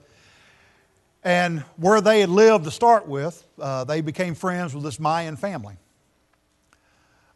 And 1.25 1.61
where 1.77 2.01
they 2.01 2.21
had 2.21 2.29
lived 2.29 2.65
to 2.67 2.71
start 2.71 3.09
with, 3.09 3.45
uh, 3.61 3.83
they 3.85 4.01
became 4.01 4.35
friends 4.35 4.75
with 4.75 4.85
this 4.85 5.01
Mayan 5.01 5.37
family. 5.37 5.75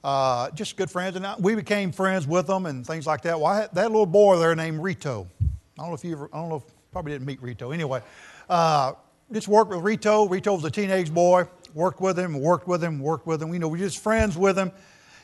Uh, 0.04 0.50
just 0.52 0.76
good 0.76 0.90
friends. 0.90 1.16
And 1.16 1.26
we 1.40 1.54
became 1.54 1.90
friends 1.90 2.26
with 2.26 2.46
them 2.46 2.66
and 2.66 2.86
things 2.86 3.06
like 3.06 3.22
that. 3.22 3.40
Well, 3.40 3.68
that 3.72 3.90
little 3.90 4.06
boy 4.06 4.38
there 4.38 4.54
named 4.54 4.80
Rito. 4.80 5.26
I 5.40 5.46
don't 5.76 5.88
know 5.88 5.94
if 5.94 6.04
you 6.04 6.12
ever, 6.12 6.30
I 6.32 6.38
don't 6.38 6.50
know 6.50 6.56
if, 6.56 6.62
probably 6.92 7.12
didn't 7.12 7.26
meet 7.26 7.42
Rito. 7.42 7.72
Anyway, 7.72 8.00
uh, 8.48 8.92
just 9.32 9.48
worked 9.48 9.70
with 9.70 9.80
Rito. 9.80 10.28
Rito 10.28 10.54
was 10.54 10.64
a 10.64 10.70
teenage 10.70 11.12
boy. 11.12 11.46
Worked 11.72 12.00
with 12.00 12.18
him, 12.18 12.40
worked 12.40 12.66
with 12.66 12.82
him, 12.82 12.98
worked 12.98 13.28
with 13.28 13.40
him. 13.40 13.52
You 13.52 13.60
know, 13.60 13.68
we 13.68 13.78
were 13.78 13.84
just 13.84 14.02
friends 14.02 14.36
with 14.36 14.58
him. 14.58 14.72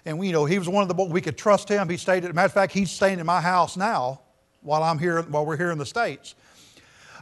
And, 0.05 0.16
we, 0.16 0.29
you 0.29 0.33
know, 0.33 0.45
he 0.45 0.61
was 0.61 0.69
one 0.69 0.83
of 0.83 0.88
the 0.88 0.95
boys, 0.95 1.11
we 1.11 1.21
could 1.21 1.37
trust 1.37 1.69
him. 1.69 1.88
He 1.88 1.97
stayed, 1.97 2.25
at, 2.25 2.33
matter 2.33 2.47
of 2.47 2.53
fact, 2.53 2.73
he's 2.73 2.92
staying 2.92 3.19
in 3.19 3.27
my 3.27 3.40
house 3.40 3.77
now 3.77 4.21
while 4.62 4.85
I'm 4.85 5.01
here, 5.01 5.23
while 5.23 5.45
we're 5.45 5.57
here 5.57 5.73
in 5.73 5.79
the 5.79 5.87
States. 5.87 6.37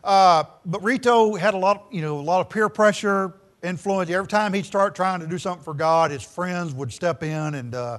Uh, 0.02 0.44
but 0.66 0.82
Rito 0.82 1.34
had 1.36 1.54
a 1.54 1.56
lot, 1.56 1.86
you 1.90 2.02
know, 2.02 2.18
a 2.18 2.20
lot 2.20 2.42
of 2.42 2.50
peer 2.50 2.68
pressure, 2.68 3.32
influence. 3.62 4.10
Every 4.10 4.28
time 4.28 4.52
he'd 4.52 4.66
start 4.66 4.94
trying 4.94 5.20
to 5.20 5.26
do 5.26 5.38
something 5.38 5.64
for 5.64 5.72
God, 5.72 6.10
his 6.10 6.22
friends 6.22 6.74
would 6.74 6.92
step 6.92 7.22
in 7.22 7.54
and, 7.54 7.74
uh, 7.74 7.98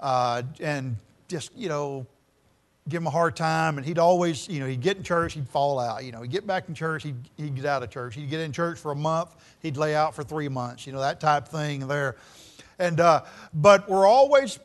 uh, 0.00 0.42
and 0.60 0.96
just, 1.28 1.56
you 1.56 1.70
know, 1.70 2.06
give 2.88 3.02
him 3.02 3.06
a 3.06 3.10
hard 3.10 3.36
time. 3.36 3.78
And 3.78 3.86
he'd 3.86 3.98
always, 3.98 4.48
you 4.48 4.60
know, 4.60 4.66
he'd 4.66 4.80
get 4.80 4.96
in 4.96 5.02
church, 5.02 5.34
he'd 5.34 5.48
fall 5.48 5.78
out. 5.78 6.04
You 6.04 6.12
know, 6.12 6.22
he'd 6.22 6.30
get 6.30 6.46
back 6.46 6.68
in 6.68 6.74
church, 6.74 7.02
he'd, 7.02 7.16
he'd 7.36 7.54
get 7.54 7.64
out 7.64 7.82
of 7.82 7.90
church. 7.90 8.14
He'd 8.14 8.30
get 8.30 8.40
in 8.40 8.52
church 8.52 8.78
for 8.78 8.92
a 8.92 8.96
month, 8.96 9.36
he'd 9.60 9.76
lay 9.76 9.94
out 9.94 10.14
for 10.14 10.22
three 10.22 10.48
months, 10.48 10.86
you 10.86 10.92
know, 10.92 11.00
that 11.00 11.20
type 11.20 11.48
thing 11.48 11.86
there. 11.86 12.16
And, 12.78 13.00
uh, 13.00 13.24
but 13.52 13.88
we're 13.88 14.06
always, 14.06 14.58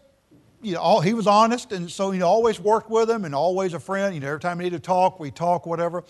you 0.62 0.74
know, 0.74 0.82
all, 0.82 1.02
he 1.02 1.14
was 1.14 1.28
honest, 1.28 1.72
and 1.72 1.92
so, 1.92 2.12
know, 2.12 2.28
always 2.28 2.60
worked 2.60 2.90
with 2.90 3.10
him 3.10 3.26
and 3.26 3.36
always 3.36 3.74
a 3.74 3.80
friend. 3.80 4.14
You 4.14 4.22
know, 4.22 4.28
every 4.28 4.40
time 4.40 4.60
we 4.60 4.64
needed 4.64 4.84
to 4.84 4.88
talk, 4.88 5.20
we 5.20 5.32
talk, 5.32 5.66
whatever. 5.66 6.04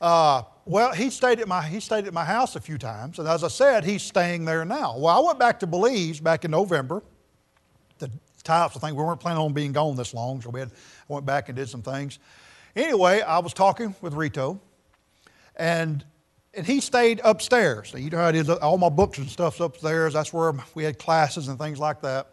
Uh, 0.00 0.42
well, 0.64 0.92
he 0.92 1.10
stayed, 1.10 1.40
at 1.40 1.46
my, 1.46 1.62
he 1.62 1.78
stayed 1.78 2.06
at 2.06 2.12
my 2.12 2.24
house 2.24 2.56
a 2.56 2.60
few 2.60 2.78
times, 2.78 3.18
and 3.18 3.28
as 3.28 3.44
I 3.44 3.48
said, 3.48 3.84
he's 3.84 4.02
staying 4.02 4.44
there 4.44 4.64
now. 4.64 4.98
Well, 4.98 5.16
I 5.16 5.24
went 5.24 5.38
back 5.38 5.60
to 5.60 5.66
Belize 5.66 6.20
back 6.20 6.44
in 6.44 6.50
November 6.50 7.02
The 7.98 8.10
tie 8.42 8.60
up 8.60 8.72
some 8.72 8.80
things. 8.80 8.94
We 8.94 9.02
weren't 9.02 9.20
planning 9.20 9.42
on 9.42 9.52
being 9.52 9.72
gone 9.72 9.96
this 9.96 10.14
long, 10.14 10.40
so 10.40 10.50
we 10.50 10.60
had, 10.60 10.70
went 11.08 11.26
back 11.26 11.48
and 11.48 11.56
did 11.56 11.68
some 11.68 11.82
things. 11.82 12.18
Anyway, 12.74 13.20
I 13.20 13.38
was 13.38 13.52
talking 13.52 13.94
with 14.00 14.14
Rito, 14.14 14.60
and 15.56 16.04
and 16.54 16.66
he 16.66 16.80
stayed 16.80 17.20
upstairs. 17.22 17.92
You 17.94 18.08
know 18.08 18.16
how 18.16 18.28
it 18.28 18.34
is, 18.34 18.48
all 18.48 18.78
my 18.78 18.88
books 18.88 19.18
and 19.18 19.28
stuff's 19.28 19.60
upstairs. 19.60 20.14
That's 20.14 20.32
where 20.32 20.54
we 20.74 20.84
had 20.84 20.98
classes 20.98 21.48
and 21.48 21.58
things 21.58 21.78
like 21.78 22.00
that. 22.00 22.28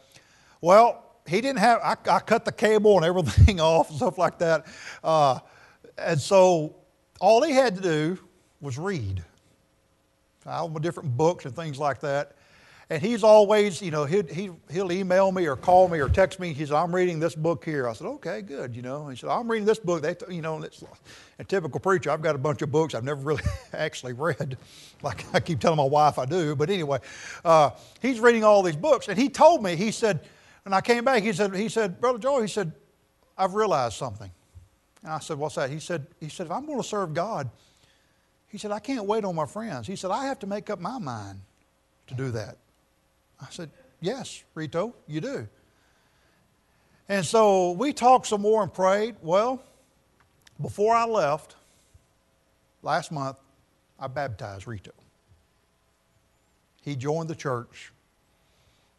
Well, 0.62 1.04
he 1.28 1.42
didn't 1.42 1.60
have, 1.60 1.82
I, 1.84 1.98
I 2.10 2.20
cut 2.20 2.46
the 2.46 2.52
cable 2.54 2.96
and 2.96 3.06
everything 3.06 3.60
off 3.60 3.90
and 3.90 3.98
stuff 3.98 4.18
like 4.18 4.40
that. 4.40 4.66
Uh, 5.04 5.40
and 5.98 6.20
so 6.20 6.76
all 7.20 7.44
he 7.44 7.52
had 7.52 7.76
to 7.76 7.82
do 7.82 8.18
was 8.62 8.78
read 8.78 9.24
all 10.46 10.70
my 10.70 10.80
different 10.80 11.16
books 11.16 11.46
and 11.46 11.56
things 11.56 11.80
like 11.80 12.00
that. 12.02 12.34
And 12.94 13.02
he's 13.02 13.24
always, 13.24 13.82
you 13.82 13.90
know, 13.90 14.06
he'd, 14.06 14.30
he, 14.30 14.52
he'll 14.72 14.92
email 14.92 15.32
me 15.32 15.48
or 15.48 15.56
call 15.56 15.88
me 15.88 15.98
or 15.98 16.08
text 16.08 16.40
me. 16.40 16.54
He 16.54 16.72
I'm 16.72 16.94
reading 16.94 17.20
this 17.20 17.34
book 17.34 17.66
here. 17.66 17.90
I 17.90 17.94
said, 17.94 18.06
okay, 18.06 18.44
good, 18.44 18.76
you 18.76 18.84
know. 18.84 19.08
He 19.08 19.16
said, 19.16 19.32
I'm 19.32 19.50
reading 19.50 19.66
this 19.66 19.80
book. 19.80 20.04
They, 20.04 20.16
you 20.30 20.44
know, 20.44 20.62
it's 20.62 20.84
a 21.40 21.44
typical 21.44 21.80
preacher. 21.80 22.12
I've 22.12 22.22
got 22.22 22.36
a 22.36 22.38
bunch 22.38 22.62
of 22.62 22.72
books 22.72 22.94
I've 22.94 23.04
never 23.04 23.20
really 23.24 23.42
actually 23.74 24.14
read, 24.14 24.58
like 25.02 25.26
I 25.34 25.40
keep 25.40 25.60
telling 25.60 25.78
my 25.78 25.86
wife 25.86 26.20
I 26.20 26.26
do. 26.28 26.56
But 26.56 26.70
anyway, 26.70 27.00
uh, 27.44 27.72
he's 28.00 28.20
reading 28.20 28.44
all 28.44 28.62
these 28.62 28.76
books. 28.76 29.08
And 29.08 29.18
he 29.18 29.28
told 29.28 29.64
me, 29.64 29.76
he 29.76 29.90
said, 29.90 30.20
and 30.64 30.76
I 30.76 30.82
came 30.82 31.04
back, 31.04 31.24
he 31.24 31.34
said, 31.34 31.56
he 31.56 31.70
said, 31.70 32.00
Brother 32.00 32.20
Joe, 32.20 32.44
he 32.44 32.48
said, 32.48 32.74
I've 33.36 33.56
realized 33.56 33.96
something. 33.96 34.30
And 35.02 35.14
I 35.14 35.18
said, 35.18 35.40
What's 35.40 35.56
that? 35.56 35.72
He 35.72 35.80
said, 35.80 36.06
he 36.20 36.30
said, 36.30 36.46
if 36.46 36.52
I'm 36.52 36.68
going 36.68 36.80
to 36.80 36.88
serve 36.88 37.16
God, 37.16 37.50
he 38.50 38.60
said, 38.60 38.70
I 38.70 38.78
can't 38.78 39.06
wait 39.06 39.26
on 39.26 39.34
my 39.34 39.48
friends. 39.48 39.88
He 39.88 39.96
said, 39.96 40.12
I 40.12 40.28
have 40.28 40.38
to 40.42 40.48
make 40.48 40.70
up 40.70 40.80
my 40.80 41.00
mind 41.00 41.40
to 42.06 42.14
do 42.14 42.30
that. 42.30 42.58
I 43.42 43.48
said, 43.50 43.70
Yes, 44.02 44.44
Rito, 44.54 44.94
you 45.08 45.22
do. 45.22 45.48
And 47.08 47.26
so 47.26 47.72
we 47.72 47.94
talked 47.94 48.28
some 48.28 48.42
more 48.42 48.62
and 48.62 48.74
prayed. 48.74 49.16
Well, 49.22 49.64
before 50.62 50.94
I 50.94 51.06
left 51.06 51.56
last 52.82 53.12
month, 53.12 53.38
I 54.00 54.08
baptized 54.08 54.68
Rito. 54.68 54.92
He 56.82 56.96
joined 56.96 57.30
the 57.30 57.36
church. 57.36 57.94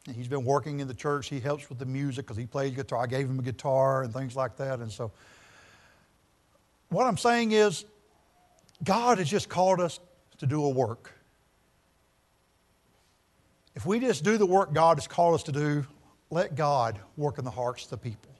And 0.07 0.17
he's 0.17 0.29
been 0.29 0.45
working 0.45 0.81
in 0.81 0.89
the 0.89 0.95
church. 0.95 1.29
He 1.29 1.41
helps 1.41 1.69
with 1.69 1.79
the 1.79 1.87
music 1.87 2.27
because 2.27 2.37
he 2.37 2.47
plays 2.47 2.75
guitar. 2.75 3.01
I 3.03 3.07
gave 3.07 3.29
him 3.29 3.39
a 3.39 3.43
guitar 3.43 4.03
and 4.03 4.13
things 4.13 4.37
like 4.37 4.57
that. 4.57 4.81
And 4.81 4.91
so 4.91 5.13
what 6.89 7.07
I'm 7.07 7.17
saying 7.17 7.53
is, 7.53 7.85
God 8.83 9.19
has 9.19 9.29
just 9.29 9.49
called 9.49 9.81
us 9.81 10.01
to 10.39 10.47
do 10.47 10.65
a 10.65 10.69
work. 10.69 11.13
If 13.75 13.85
we 13.85 13.99
just 13.99 14.23
do 14.23 14.39
the 14.39 14.47
work 14.47 14.73
God 14.73 14.99
has 14.99 15.07
called 15.07 15.35
us 15.35 15.43
to 15.45 15.53
do, 15.53 15.87
let 16.31 16.55
God 16.55 16.99
work 17.17 17.39
in 17.39 17.45
the 17.45 17.51
hearts 17.51 17.85
of 17.85 17.91
the 17.91 17.97
people. 17.97 18.31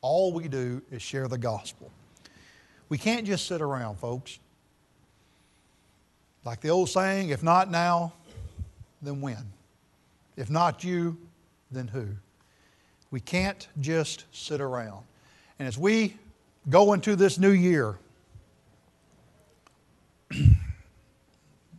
All 0.00 0.32
we 0.32 0.48
do 0.48 0.82
is 0.90 1.02
share 1.02 1.28
the 1.28 1.38
gospel. 1.38 1.90
We 2.88 2.98
can't 2.98 3.26
just 3.26 3.46
sit 3.46 3.60
around, 3.60 3.96
folks. 3.96 4.38
Like 6.44 6.60
the 6.60 6.70
old 6.70 6.88
saying, 6.90 7.30
if 7.30 7.42
not 7.42 7.70
now, 7.70 8.12
then 9.00 9.20
when? 9.20 9.52
If 10.36 10.50
not 10.50 10.82
you, 10.84 11.16
then 11.70 11.88
who? 11.88 12.08
We 13.10 13.20
can't 13.20 13.66
just 13.80 14.24
sit 14.32 14.60
around. 14.60 15.04
And 15.58 15.68
as 15.68 15.78
we 15.78 16.16
go 16.68 16.92
into 16.92 17.14
this 17.14 17.38
new 17.38 17.50
year, 17.50 17.98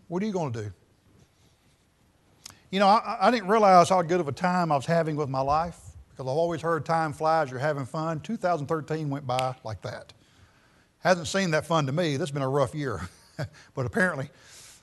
what 0.07 0.23
are 0.23 0.25
you 0.25 0.31
going 0.31 0.53
to 0.53 0.63
do? 0.63 0.73
You 2.73 2.79
know, 2.79 2.87
I, 2.87 3.27
I, 3.27 3.29
didn't 3.29 3.49
realize 3.49 3.89
how 3.89 4.01
good 4.01 4.19
of 4.19 4.27
a 4.27 4.31
time 4.31 4.71
I 4.71 4.75
was 4.75 4.87
having 4.87 5.15
with 5.15 5.29
my 5.29 5.41
life 5.41 5.79
because 6.09 6.23
I've 6.25 6.35
always 6.35 6.59
heard 6.59 6.87
time 6.87 7.13
flies, 7.13 7.51
you're 7.51 7.59
having 7.59 7.85
fun. 7.85 8.19
2013 8.21 9.11
went 9.11 9.27
by 9.27 9.53
like 9.63 9.83
that. 9.83 10.11
Hasn't 10.97 11.27
seemed 11.27 11.53
that 11.53 11.67
fun 11.67 11.85
to 11.85 11.91
me. 11.91 12.13
This 12.13 12.21
has 12.21 12.31
been 12.31 12.41
a 12.41 12.49
rough 12.49 12.73
year. 12.73 13.07
but 13.75 13.85
apparently, 13.85 14.27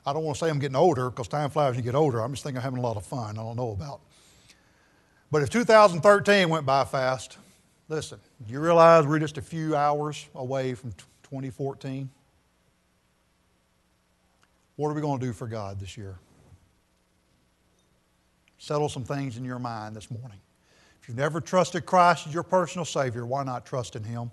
I 0.07 0.13
don't 0.13 0.23
want 0.23 0.39
to 0.39 0.45
say 0.45 0.49
I'm 0.49 0.61
getting 0.61 0.77
older 0.77 1.11
because 1.11 1.27
time 1.27 1.51
flies 1.51 1.71
when 1.71 1.81
you 1.81 1.83
get 1.83 1.97
older. 1.97 2.21
I'm 2.21 2.31
just 2.31 2.45
thinking 2.45 2.59
I'm 2.59 2.63
having 2.63 2.79
a 2.79 2.83
lot 2.83 2.97
of 2.97 3.05
fun 3.05 3.37
I 3.37 3.43
don't 3.43 3.57
know 3.57 3.73
about. 3.73 4.03
But 5.33 5.43
if 5.43 5.51
2013 5.51 6.49
went 6.49 6.65
by 6.65 6.85
fast, 6.85 7.39
listen, 7.89 8.21
do 8.47 8.53
you 8.53 8.61
realize 8.61 9.05
we're 9.05 9.19
just 9.19 9.37
a 9.37 9.43
few 9.43 9.75
hours 9.75 10.29
away 10.37 10.75
from 10.75 10.93
2014? 11.25 12.09
What 14.77 14.91
are 14.91 14.95
we 14.95 15.01
going 15.01 15.19
to 15.19 15.27
do 15.27 15.33
for 15.33 15.49
God 15.49 15.81
this 15.81 15.97
year? 15.97 16.21
Settle 18.71 18.89
some 18.89 19.03
things 19.03 19.37
in 19.37 19.45
your 19.45 19.59
mind 19.59 19.97
this 19.97 20.13
morning. 20.13 20.39
If 21.03 21.09
you've 21.09 21.17
never 21.17 21.41
trusted 21.41 21.85
Christ 21.87 22.29
as 22.29 22.33
your 22.33 22.45
personal 22.45 22.85
Savior, 22.85 23.27
why 23.27 23.43
not 23.43 23.67
trust 23.67 23.97
in 23.97 24.05
Him? 24.05 24.31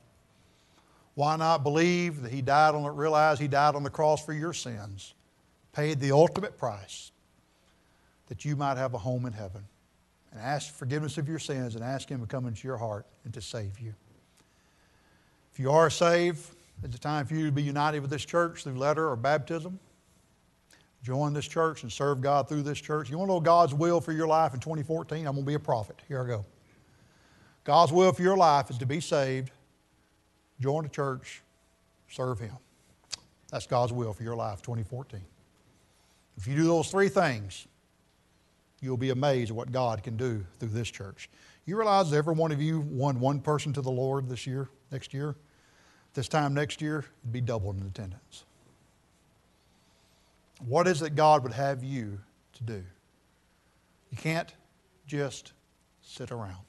Why 1.16 1.38
not 1.38 1.64
believe 1.64 2.22
that 2.22 2.32
He 2.32 2.44
died 2.44 2.76
on 2.76 2.84
it, 2.84 2.96
realize 2.96 3.40
He 3.40 3.48
died 3.48 3.74
on 3.74 3.82
the 3.82 3.90
cross 3.90 4.24
for 4.24 4.34
your 4.34 4.54
sins, 4.54 5.16
paid 5.74 6.00
the 6.00 6.12
ultimate 6.12 6.56
price 6.56 7.12
that 8.28 8.46
you 8.46 8.56
might 8.56 8.78
have 8.78 8.94
a 8.94 9.00
home 9.00 9.26
in 9.26 9.34
heaven, 9.34 9.64
and 10.32 10.40
ask 10.40 10.72
forgiveness 10.72 11.18
of 11.18 11.28
your 11.28 11.40
sins 11.40 11.74
and 11.74 11.84
ask 11.84 12.08
Him 12.08 12.22
to 12.22 12.28
come 12.28 12.46
into 12.46 12.68
your 12.68 12.78
heart 12.78 13.08
and 13.26 13.34
to 13.34 13.42
save 13.42 13.80
you. 13.80 13.96
If 15.52 15.60
you 15.60 15.72
are 15.72 15.90
saved, 15.90 16.46
it's 16.84 16.94
the 16.94 17.00
time 17.00 17.26
for 17.26 17.34
you 17.34 17.48
to 17.48 17.52
be 17.52 17.64
united 17.64 18.02
with 18.02 18.12
this 18.12 18.24
church 18.24 18.66
through 18.66 18.78
letter 18.78 19.10
or 19.10 19.16
baptism 19.16 19.80
join 21.08 21.32
this 21.32 21.48
church 21.48 21.84
and 21.84 21.92
serve 21.92 22.20
God 22.20 22.50
through 22.50 22.64
this 22.64 22.82
church. 22.82 23.10
You 23.10 23.18
want 23.18 23.30
to 23.30 23.36
know 23.36 23.40
God's 23.40 23.74
will 23.74 24.02
for 24.02 24.12
your 24.12 24.28
life 24.28 24.54
in 24.54 24.60
2014? 24.60 25.20
I'm 25.20 25.36
going 25.36 25.46
to 25.46 25.48
be 25.48 25.54
a 25.54 25.60
prophet. 25.60 26.02
Here 26.10 26.22
I 26.22 26.28
go. 26.28 26.46
God's 27.64 27.94
will 27.94 28.12
for 28.12 28.24
your 28.24 28.36
life 28.36 28.70
is 28.70 28.78
to 28.80 28.86
be 28.86 29.00
saved, 29.00 29.52
join 30.60 30.84
the 30.84 30.90
church, 30.90 31.44
serve 32.10 32.40
Him. 32.40 32.58
That's 33.50 33.66
God's 33.66 33.94
will 33.94 34.12
for 34.12 34.24
your 34.24 34.36
life 34.36 34.62
2014. 34.62 35.22
If 36.36 36.46
you 36.46 36.58
do 36.58 36.66
those 36.66 36.92
three 36.92 37.08
things, 37.08 37.68
you'll 38.82 38.98
be 38.98 39.12
amazed 39.12 39.52
at 39.52 39.56
what 39.56 39.72
God 39.72 40.04
can 40.04 40.18
do 40.18 40.46
through 40.60 40.70
this 40.70 40.90
church. 40.90 41.30
You 41.66 41.78
realize 41.78 42.12
every 42.12 42.34
one 42.34 42.52
of 42.52 42.62
you 42.62 42.82
won 42.82 43.22
one 43.22 43.40
person 43.40 43.72
to 43.72 43.82
the 43.82 43.90
Lord 43.92 44.28
this 44.28 44.46
year, 44.46 44.68
next 44.92 45.14
year? 45.14 45.38
This 46.16 46.28
time 46.28 46.54
next 46.54 46.82
year, 46.82 47.06
it'd 47.22 47.32
be 47.32 47.40
double 47.40 47.72
in 47.72 47.82
attendance. 47.82 48.44
What 50.66 50.88
is 50.88 51.02
it 51.02 51.16
God 51.16 51.44
would 51.44 51.54
have 51.54 51.84
you 51.84 52.20
to 52.54 52.64
do? 52.64 52.84
You 54.10 54.18
can't 54.18 54.54
just 55.06 55.54
sit 56.02 56.32
around. 56.32 56.66